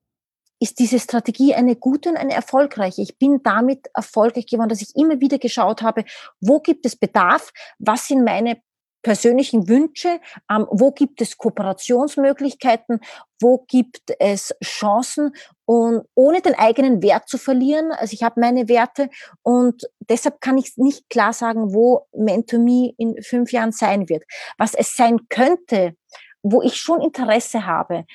[0.59, 3.01] ist diese Strategie eine gute und eine erfolgreiche.
[3.01, 6.05] Ich bin damit erfolgreich geworden, dass ich immer wieder geschaut habe,
[6.39, 8.61] wo gibt es Bedarf, was sind meine
[9.05, 10.19] persönlichen Wünsche,
[10.51, 12.99] ähm, wo gibt es Kooperationsmöglichkeiten,
[13.39, 15.35] wo gibt es Chancen
[15.65, 17.91] und ohne den eigenen Wert zu verlieren.
[17.91, 19.09] Also ich habe meine Werte
[19.43, 24.23] und deshalb kann ich nicht klar sagen, wo MentorMe in fünf Jahren sein wird.
[24.57, 25.95] Was es sein könnte,
[26.41, 28.05] wo ich schon Interesse habe,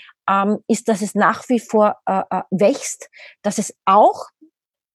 [0.69, 3.09] ist, dass es nach wie vor äh, äh, wächst,
[3.43, 4.27] dass es auch,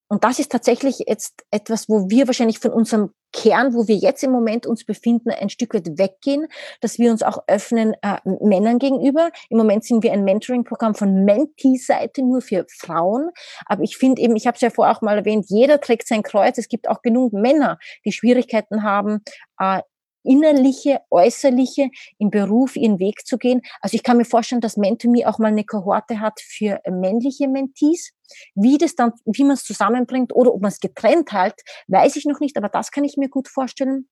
[0.07, 4.23] und das ist tatsächlich jetzt etwas, wo wir wahrscheinlich von unserem Kern, wo wir jetzt
[4.23, 6.47] im Moment uns befinden, ein Stück weit weggehen,
[6.79, 9.29] dass wir uns auch öffnen äh, Männern gegenüber.
[9.49, 13.31] Im Moment sind wir ein Mentoring-Programm von Mentee-Seite nur für Frauen.
[13.65, 16.23] Aber ich finde eben, ich habe es ja vorher auch mal erwähnt, jeder trägt sein
[16.23, 16.57] Kreuz.
[16.57, 19.21] Es gibt auch genug Männer, die Schwierigkeiten haben,
[19.59, 19.81] äh,
[20.25, 23.61] innerliche, äußerliche im Beruf ihren Weg zu gehen.
[23.81, 28.11] Also ich kann mir vorstellen, dass MentorMe auch mal eine Kohorte hat für männliche Mentees.
[28.55, 32.25] Wie das dann, wie man es zusammenbringt oder ob man es getrennt hält, weiß ich
[32.25, 34.07] noch nicht, aber das kann ich mir gut vorstellen.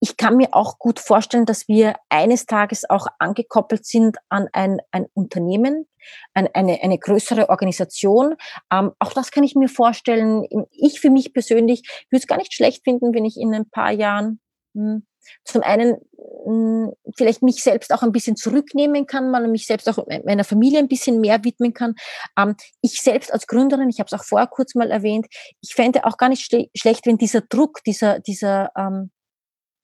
[0.00, 4.80] Ich kann mir auch gut vorstellen, dass wir eines Tages auch angekoppelt sind an ein,
[4.90, 5.86] ein Unternehmen,
[6.34, 8.34] an eine, eine größere Organisation.
[8.72, 10.46] Ähm, auch das kann ich mir vorstellen.
[10.70, 13.92] Ich für mich persönlich würde es gar nicht schlecht finden, wenn ich in ein paar
[13.92, 14.40] Jahren.
[15.44, 15.96] Zum einen
[16.44, 20.78] hm, vielleicht mich selbst auch ein bisschen zurücknehmen kann, man mich selbst auch meiner Familie
[20.78, 21.94] ein bisschen mehr widmen kann.
[22.36, 25.26] Ähm, ich selbst als Gründerin, ich habe es auch vorher kurz mal erwähnt,
[25.60, 26.44] ich fände auch gar nicht
[26.76, 29.10] schlecht, wenn dieser Druck, dieser, dieser ähm,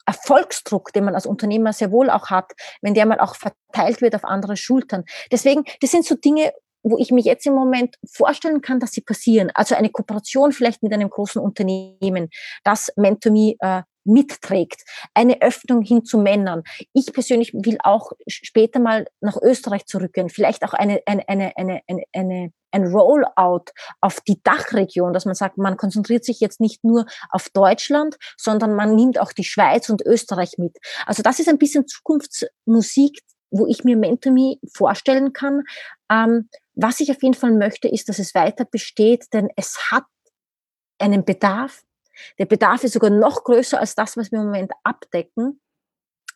[0.07, 4.15] Erfolgsdruck, den man als Unternehmer sehr wohl auch hat, wenn der mal auch verteilt wird
[4.15, 5.05] auf andere Schultern.
[5.31, 9.03] Deswegen, das sind so Dinge, wo ich mir jetzt im Moment vorstellen kann, dass sie
[9.03, 9.51] passieren.
[9.55, 12.31] Also eine Kooperation vielleicht mit einem großen Unternehmen,
[12.65, 14.83] das MentorMe äh, mitträgt.
[15.15, 16.63] Eine Öffnung hin zu Männern.
[16.93, 20.29] Ich persönlich will auch später mal nach Österreich zurückgehen.
[20.29, 25.35] Vielleicht auch eine, eine, eine, eine, eine, eine ein Rollout auf die Dachregion, dass man
[25.35, 29.89] sagt, man konzentriert sich jetzt nicht nur auf Deutschland, sondern man nimmt auch die Schweiz
[29.89, 30.77] und Österreich mit.
[31.07, 35.63] Also das ist ein bisschen Zukunftsmusik, wo ich mir MentorMe vorstellen kann.
[36.11, 40.05] Ähm, was ich auf jeden Fall möchte, ist, dass es weiter besteht, denn es hat
[40.99, 41.83] einen Bedarf.
[42.39, 45.61] Der Bedarf ist sogar noch größer als das, was wir im Moment abdecken.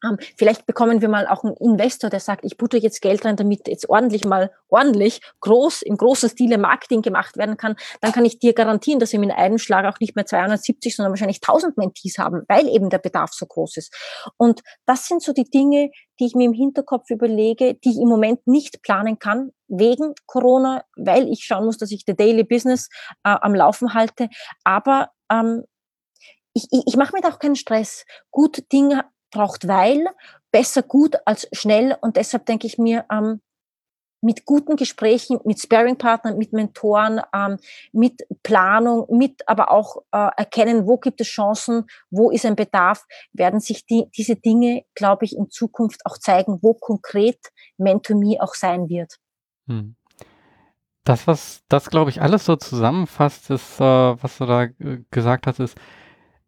[0.05, 3.37] Ähm, vielleicht bekommen wir mal auch einen Investor, der sagt, ich butte jetzt Geld rein,
[3.37, 7.77] damit jetzt ordentlich mal ordentlich groß, im großen Stile Marketing gemacht werden kann.
[8.01, 11.13] Dann kann ich dir garantieren, dass wir mit einem Schlag auch nicht mehr 270, sondern
[11.13, 13.95] wahrscheinlich 1000 Mentees haben, weil eben der Bedarf so groß ist.
[14.37, 18.09] Und das sind so die Dinge, die ich mir im Hinterkopf überlege, die ich im
[18.09, 22.89] Moment nicht planen kann, wegen Corona, weil ich schauen muss, dass ich the Daily Business
[23.25, 24.29] äh, am Laufen halte.
[24.65, 25.65] Aber ähm,
[26.55, 28.05] ich, ich, ich mache mir da auch keinen Stress.
[28.31, 30.07] Gut Dinge braucht weil,
[30.51, 31.97] besser gut als schnell.
[32.01, 33.41] Und deshalb denke ich mir, ähm,
[34.23, 37.59] mit guten Gesprächen, mit Sparing-Partnern, mit Mentoren, ähm,
[37.93, 43.05] mit Planung, mit aber auch äh, erkennen, wo gibt es Chancen, wo ist ein Bedarf,
[43.33, 47.39] werden sich die, diese Dinge, glaube ich, in Zukunft auch zeigen, wo konkret
[47.79, 49.17] Mentor-Me auch sein wird.
[49.67, 49.97] Hm.
[51.03, 53.83] Das, was das, glaube ich, alles so zusammenfasst, ist, äh,
[54.23, 55.77] was du da äh, gesagt hast, ist,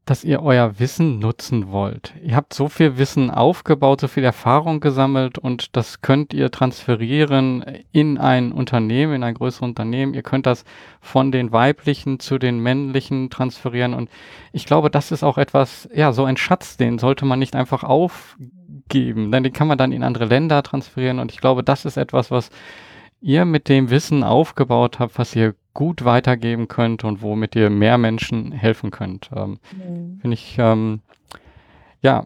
[0.04, 2.12] dass ihr euer Wissen nutzen wollt.
[2.22, 7.64] Ihr habt so viel Wissen aufgebaut, so viel Erfahrung gesammelt und das könnt ihr transferieren
[7.90, 10.12] in ein Unternehmen, in ein größeres Unternehmen.
[10.12, 10.64] Ihr könnt das
[11.00, 14.10] von den weiblichen zu den männlichen transferieren und
[14.52, 17.82] ich glaube, das ist auch etwas, ja, so ein Schatz, den sollte man nicht einfach
[17.82, 21.96] aufgeben, denn den kann man dann in andere Länder transferieren und ich glaube, das ist
[21.96, 22.50] etwas, was
[23.22, 27.98] ihr mit dem Wissen aufgebaut habt, was ihr gut weitergeben könnt und womit ihr mehr
[27.98, 29.30] Menschen helfen könnt.
[29.34, 30.18] Ähm, mhm.
[30.20, 31.02] Finde ich, ähm,
[32.00, 32.24] ja,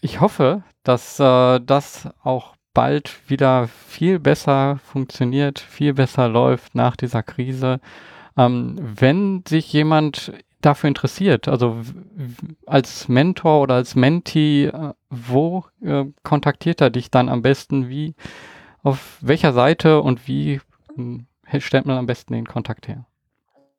[0.00, 6.96] ich hoffe, dass äh, das auch bald wieder viel besser funktioniert, viel besser läuft nach
[6.96, 7.80] dieser Krise.
[8.36, 11.76] Ähm, wenn sich jemand dafür interessiert, also
[12.66, 17.88] als Mentor oder als Mentee, äh, wo äh, kontaktiert er dich dann am besten?
[17.88, 18.14] Wie,
[18.82, 20.60] auf welcher Seite und wie
[20.94, 21.26] hm,
[21.58, 23.04] stellt man am besten den Kontakt her?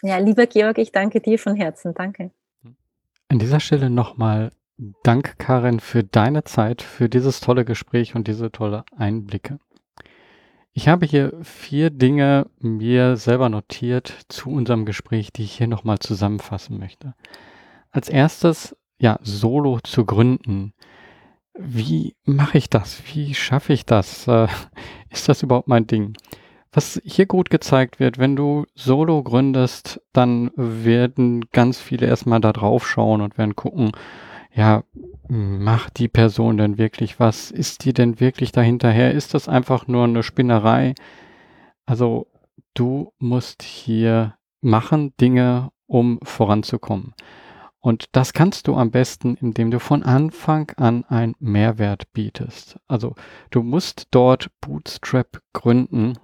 [0.02, 1.94] Ja, lieber Georg, ich danke dir von Herzen.
[1.94, 2.32] Danke.
[3.28, 4.52] An dieser Stelle nochmal
[5.04, 9.60] Dank, Karin, für deine Zeit, für dieses tolle Gespräch und diese tolle Einblicke.
[10.72, 16.00] Ich habe hier vier Dinge mir selber notiert zu unserem Gespräch, die ich hier nochmal
[16.00, 17.14] zusammenfassen möchte.
[17.92, 20.74] Als erstes, ja, Solo zu gründen.
[21.54, 23.02] Wie mache ich das?
[23.14, 24.30] Wie schaffe ich das?
[24.30, 24.48] Äh,
[25.10, 26.14] ist das überhaupt mein Ding?
[26.72, 32.54] Was hier gut gezeigt wird, wenn du Solo gründest, dann werden ganz viele erstmal da
[32.54, 33.92] drauf schauen und werden gucken,
[34.54, 34.84] ja,
[35.28, 37.52] macht die Person denn wirklich was?
[37.52, 39.14] Ist die denn wirklich dahinterher?
[39.14, 40.96] Ist das einfach nur eine Spinnerei?
[41.86, 42.28] Also
[42.74, 47.14] du musst hier machen Dinge, um voranzukommen.
[47.80, 52.78] Und das kannst du am besten, indem du von Anfang an einen Mehrwert bietest.
[52.88, 53.16] Also
[53.52, 56.18] du musst dort Bootstrap gründen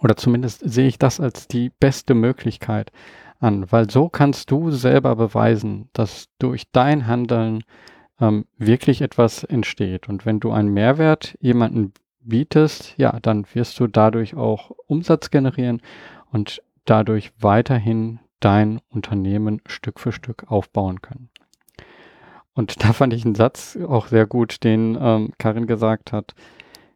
[0.00, 2.90] oder zumindest sehe ich das als die beste Möglichkeit
[3.42, 7.64] an, weil so kannst du selber beweisen, dass durch dein Handeln
[8.20, 10.08] ähm, wirklich etwas entsteht.
[10.08, 15.82] Und wenn du einen Mehrwert jemanden bietest, ja, dann wirst du dadurch auch Umsatz generieren
[16.30, 21.30] und dadurch weiterhin dein Unternehmen Stück für Stück aufbauen können.
[22.54, 26.34] Und da fand ich einen Satz auch sehr gut, den ähm, Karin gesagt hat.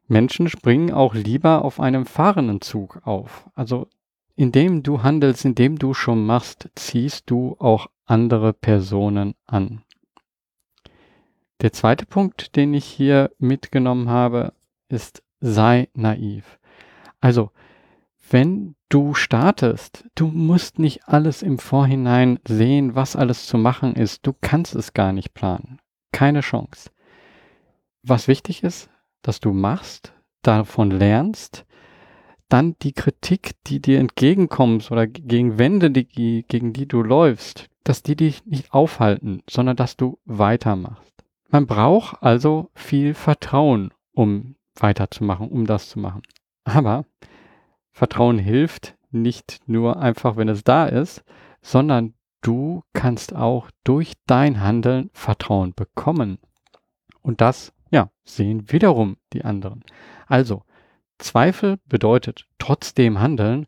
[0.09, 3.51] Menschen springen auch lieber auf einem fahrenden Zug auf.
[3.57, 3.89] Also
[4.37, 9.83] indem du handelst, indem du schon machst, ziehst du auch andere Personen an.
[11.63, 14.53] Der zweite Punkt, den ich hier mitgenommen habe,
[14.89, 16.59] ist sei naiv.
[17.21, 17.51] Also,
[18.31, 24.27] wenn du startest, du musst nicht alles im Vorhinein sehen, was alles zu machen ist.
[24.27, 25.79] Du kannst es gar nicht planen.
[26.13, 26.91] Keine Chance.
[28.03, 28.91] Was wichtig ist,
[29.23, 30.13] dass du machst,
[30.43, 31.65] davon lernst,
[32.49, 38.03] dann die Kritik, die dir entgegenkommt oder gegen Wände, die, gegen die du läufst, dass
[38.03, 41.13] die dich nicht aufhalten, sondern dass du weitermachst.
[41.49, 46.23] Man braucht also viel Vertrauen, um weiterzumachen, um das zu machen.
[46.65, 47.05] Aber
[47.93, 51.25] Vertrauen hilft nicht nur einfach, wenn es da ist,
[51.63, 56.39] sondern du kannst auch durch dein Handeln Vertrauen bekommen.
[57.23, 59.85] Und das, ja, sehen wiederum die anderen.
[60.27, 60.63] Also,
[61.19, 63.67] Zweifel bedeutet trotzdem handeln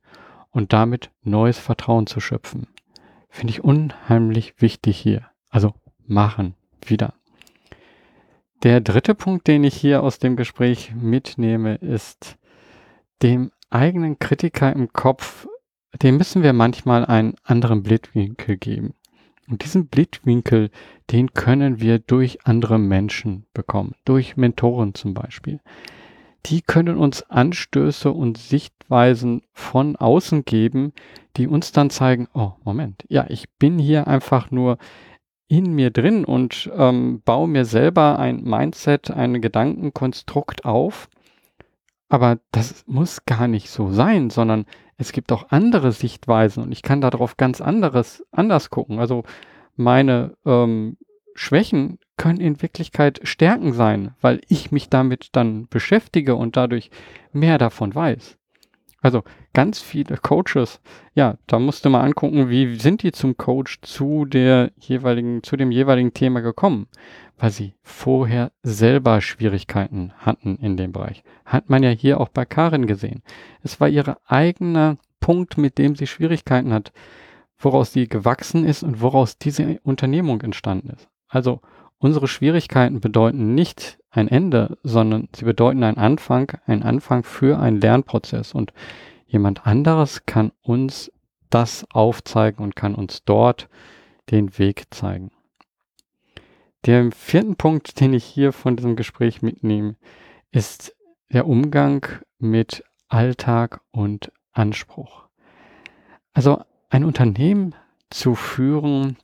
[0.51, 2.69] und damit neues Vertrauen zu schöpfen.
[3.29, 5.27] Finde ich unheimlich wichtig hier.
[5.51, 5.75] Also
[6.07, 7.15] machen wieder.
[8.63, 12.37] Der dritte Punkt, den ich hier aus dem Gespräch mitnehme, ist
[13.23, 15.47] dem eigenen Kritiker im Kopf,
[16.03, 18.95] dem müssen wir manchmal einen anderen Blickwinkel geben.
[19.49, 20.71] Und diesen Blickwinkel,
[21.11, 25.61] den können wir durch andere Menschen bekommen, durch Mentoren zum Beispiel.
[26.47, 30.93] Die können uns Anstöße und Sichtweisen von außen geben,
[31.36, 34.78] die uns dann zeigen, oh Moment, ja, ich bin hier einfach nur
[35.49, 41.09] in mir drin und ähm, baue mir selber ein Mindset, ein Gedankenkonstrukt auf.
[42.11, 44.66] Aber das muss gar nicht so sein, sondern
[44.97, 48.99] es gibt auch andere Sichtweisen und ich kann darauf ganz anderes, anders gucken.
[48.99, 49.24] Also
[49.76, 50.97] meine ähm,
[51.34, 56.91] Schwächen können in Wirklichkeit Stärken sein, weil ich mich damit dann beschäftige und dadurch
[57.33, 58.37] mehr davon weiß.
[59.01, 59.23] Also
[59.55, 60.81] ganz viele Coaches,
[61.14, 65.71] ja, da musste man angucken, wie sind die zum Coach zu der jeweiligen, zu dem
[65.71, 66.89] jeweiligen Thema gekommen,
[67.39, 71.23] weil sie vorher selber Schwierigkeiten hatten in dem Bereich.
[71.45, 73.23] Hat man ja hier auch bei Karin gesehen.
[73.62, 76.93] Es war ihr eigener Punkt, mit dem sie Schwierigkeiten hat,
[77.57, 81.09] woraus sie gewachsen ist und woraus diese Unternehmung entstanden ist.
[81.29, 81.61] Also
[81.99, 87.81] unsere Schwierigkeiten bedeuten nicht ein Ende, sondern sie bedeuten einen Anfang, einen Anfang für einen
[87.81, 88.55] Lernprozess.
[88.55, 88.73] Und
[89.27, 91.13] jemand anderes kann uns
[91.51, 93.69] das aufzeigen und kann uns dort
[94.31, 95.31] den Weg zeigen.
[96.87, 99.97] Der vierten Punkt, den ich hier von diesem Gespräch mitnehme,
[100.51, 100.95] ist
[101.33, 102.07] der Umgang
[102.39, 105.25] mit Alltag und Anspruch.
[106.33, 107.75] Also ein Unternehmen
[108.11, 109.17] zu führen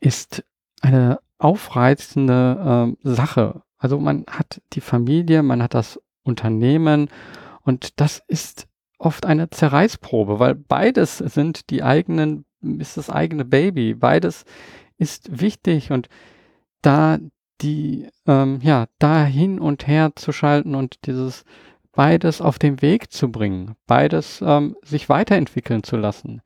[0.00, 0.44] ist
[0.80, 3.62] eine aufreizende äh, Sache.
[3.78, 7.10] Also man hat die Familie, man hat das Unternehmen
[7.62, 8.68] und das ist
[8.98, 14.44] oft eine Zerreißprobe, weil beides sind die eigenen, ist das eigene Baby, beides
[14.98, 16.08] ist wichtig und
[16.80, 17.18] da
[17.60, 21.44] die, ähm, ja, da hin und her zu schalten und dieses
[21.92, 26.40] beides auf den Weg zu bringen, beides ähm, sich weiterentwickeln zu lassen.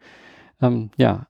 [0.60, 1.26] Ähm, ja,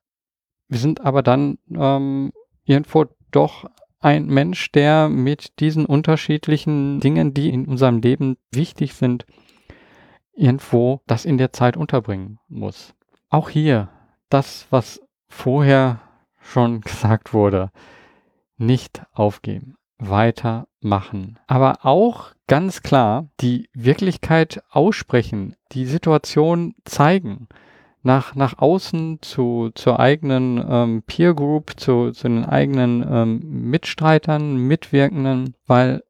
[0.68, 2.32] wir sind aber dann ähm,
[2.64, 3.64] irgendwo doch
[4.00, 9.26] ein Mensch, der mit diesen unterschiedlichen Dingen, die in unserem Leben wichtig sind,
[10.32, 12.94] irgendwo das in der Zeit unterbringen muss.
[13.28, 13.88] Auch hier
[14.28, 16.00] das, was vorher
[16.40, 17.70] schon gesagt wurde,
[18.58, 21.38] nicht aufgeben, weitermachen.
[21.46, 27.48] Aber auch ganz klar die Wirklichkeit aussprechen, die Situation zeigen
[28.06, 33.40] nach, nach außen zu, zur eigenen ähm, Peer Group, zu, zu den eigenen ähm,
[33.70, 36.02] Mitstreitern, Mitwirkenden, weil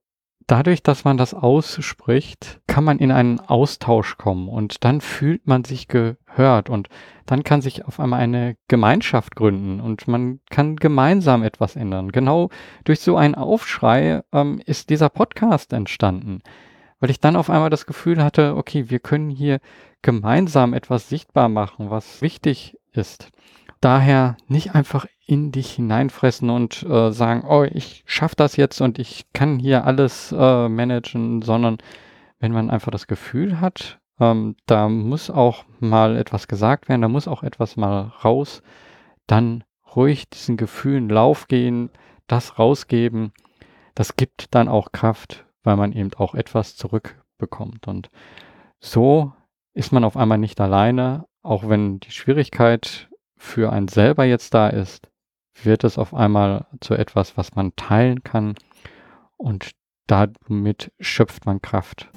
[0.46, 5.64] dadurch, dass man das ausspricht, kann man in einen Austausch kommen und dann fühlt man
[5.64, 6.88] sich gehört und
[7.24, 12.12] dann kann sich auf einmal eine Gemeinschaft gründen und man kann gemeinsam etwas ändern.
[12.12, 12.50] Genau
[12.84, 16.42] durch so einen Aufschrei ähm, ist dieser Podcast entstanden
[17.00, 19.60] weil ich dann auf einmal das Gefühl hatte, okay, wir können hier
[20.02, 23.30] gemeinsam etwas sichtbar machen, was wichtig ist.
[23.80, 28.98] Daher nicht einfach in dich hineinfressen und äh, sagen, oh, ich schaffe das jetzt und
[28.98, 31.78] ich kann hier alles äh, managen, sondern
[32.38, 37.08] wenn man einfach das Gefühl hat, ähm, da muss auch mal etwas gesagt werden, da
[37.08, 38.62] muss auch etwas mal raus,
[39.26, 41.90] dann ruhig diesen Gefühlen Lauf gehen,
[42.26, 43.32] das rausgeben,
[43.94, 47.88] das gibt dann auch Kraft weil man eben auch etwas zurückbekommt.
[47.88, 48.10] Und
[48.80, 49.32] so
[49.74, 54.68] ist man auf einmal nicht alleine auch wenn die Schwierigkeit für einen selber jetzt da
[54.68, 55.08] ist,
[55.62, 58.54] wird es auf einmal zu etwas, was man teilen kann
[59.36, 59.70] und
[60.08, 62.10] damit schöpft man Kraft.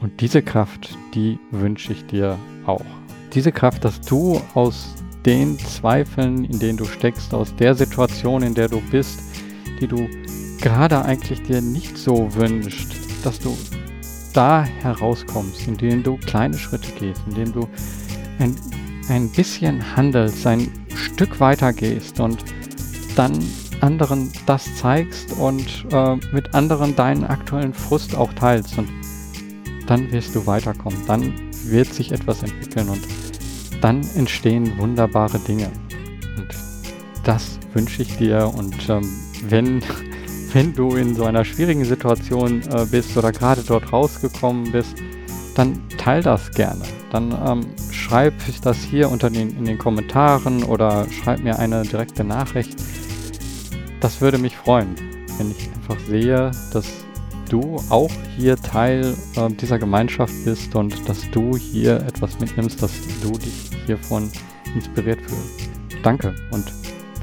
[0.00, 2.84] Und diese Kraft, die wünsche ich dir auch.
[3.32, 4.94] Diese Kraft, dass du aus
[5.24, 9.18] den Zweifeln, in denen du steckst, aus der Situation, in der du bist,
[9.80, 10.08] die du
[10.64, 13.54] gerade eigentlich dir nicht so wünscht, dass du
[14.32, 17.68] da herauskommst, indem du kleine Schritte gehst, indem du
[18.38, 18.56] ein,
[19.10, 22.42] ein bisschen handelst, ein Stück weiter gehst und
[23.14, 23.38] dann
[23.82, 28.88] anderen das zeigst und äh, mit anderen deinen aktuellen Frust auch teilst und
[29.86, 31.34] dann wirst du weiterkommen, dann
[31.66, 33.06] wird sich etwas entwickeln und
[33.82, 35.70] dann entstehen wunderbare Dinge.
[36.38, 36.48] Und
[37.22, 39.06] das wünsche ich dir und ähm,
[39.46, 39.82] wenn
[40.54, 44.94] wenn du in so einer schwierigen Situation äh, bist oder gerade dort rausgekommen bist,
[45.56, 46.82] dann teil das gerne.
[47.10, 52.22] Dann ähm, schreib das hier unter den, in den Kommentaren oder schreib mir eine direkte
[52.22, 52.76] Nachricht.
[54.00, 54.94] Das würde mich freuen,
[55.38, 56.86] wenn ich einfach sehe, dass
[57.48, 62.92] du auch hier Teil äh, dieser Gemeinschaft bist und dass du hier etwas mitnimmst, dass
[63.22, 64.30] du dich hiervon
[64.74, 65.68] inspiriert fühlst.
[66.04, 66.72] Danke und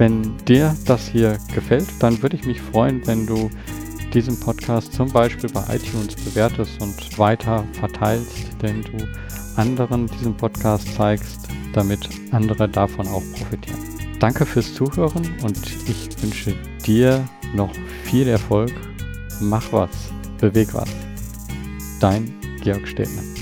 [0.01, 3.51] wenn dir das hier gefällt, dann würde ich mich freuen, wenn du
[4.15, 8.97] diesen Podcast zum Beispiel bei iTunes bewertest und weiter verteilst, denn du
[9.57, 13.77] anderen diesen Podcast zeigst, damit andere davon auch profitieren.
[14.19, 17.23] Danke fürs Zuhören und ich wünsche dir
[17.53, 17.71] noch
[18.05, 18.73] viel Erfolg.
[19.39, 19.91] Mach was,
[20.39, 20.89] beweg was.
[21.99, 22.33] Dein
[22.63, 23.40] Georg Stedner.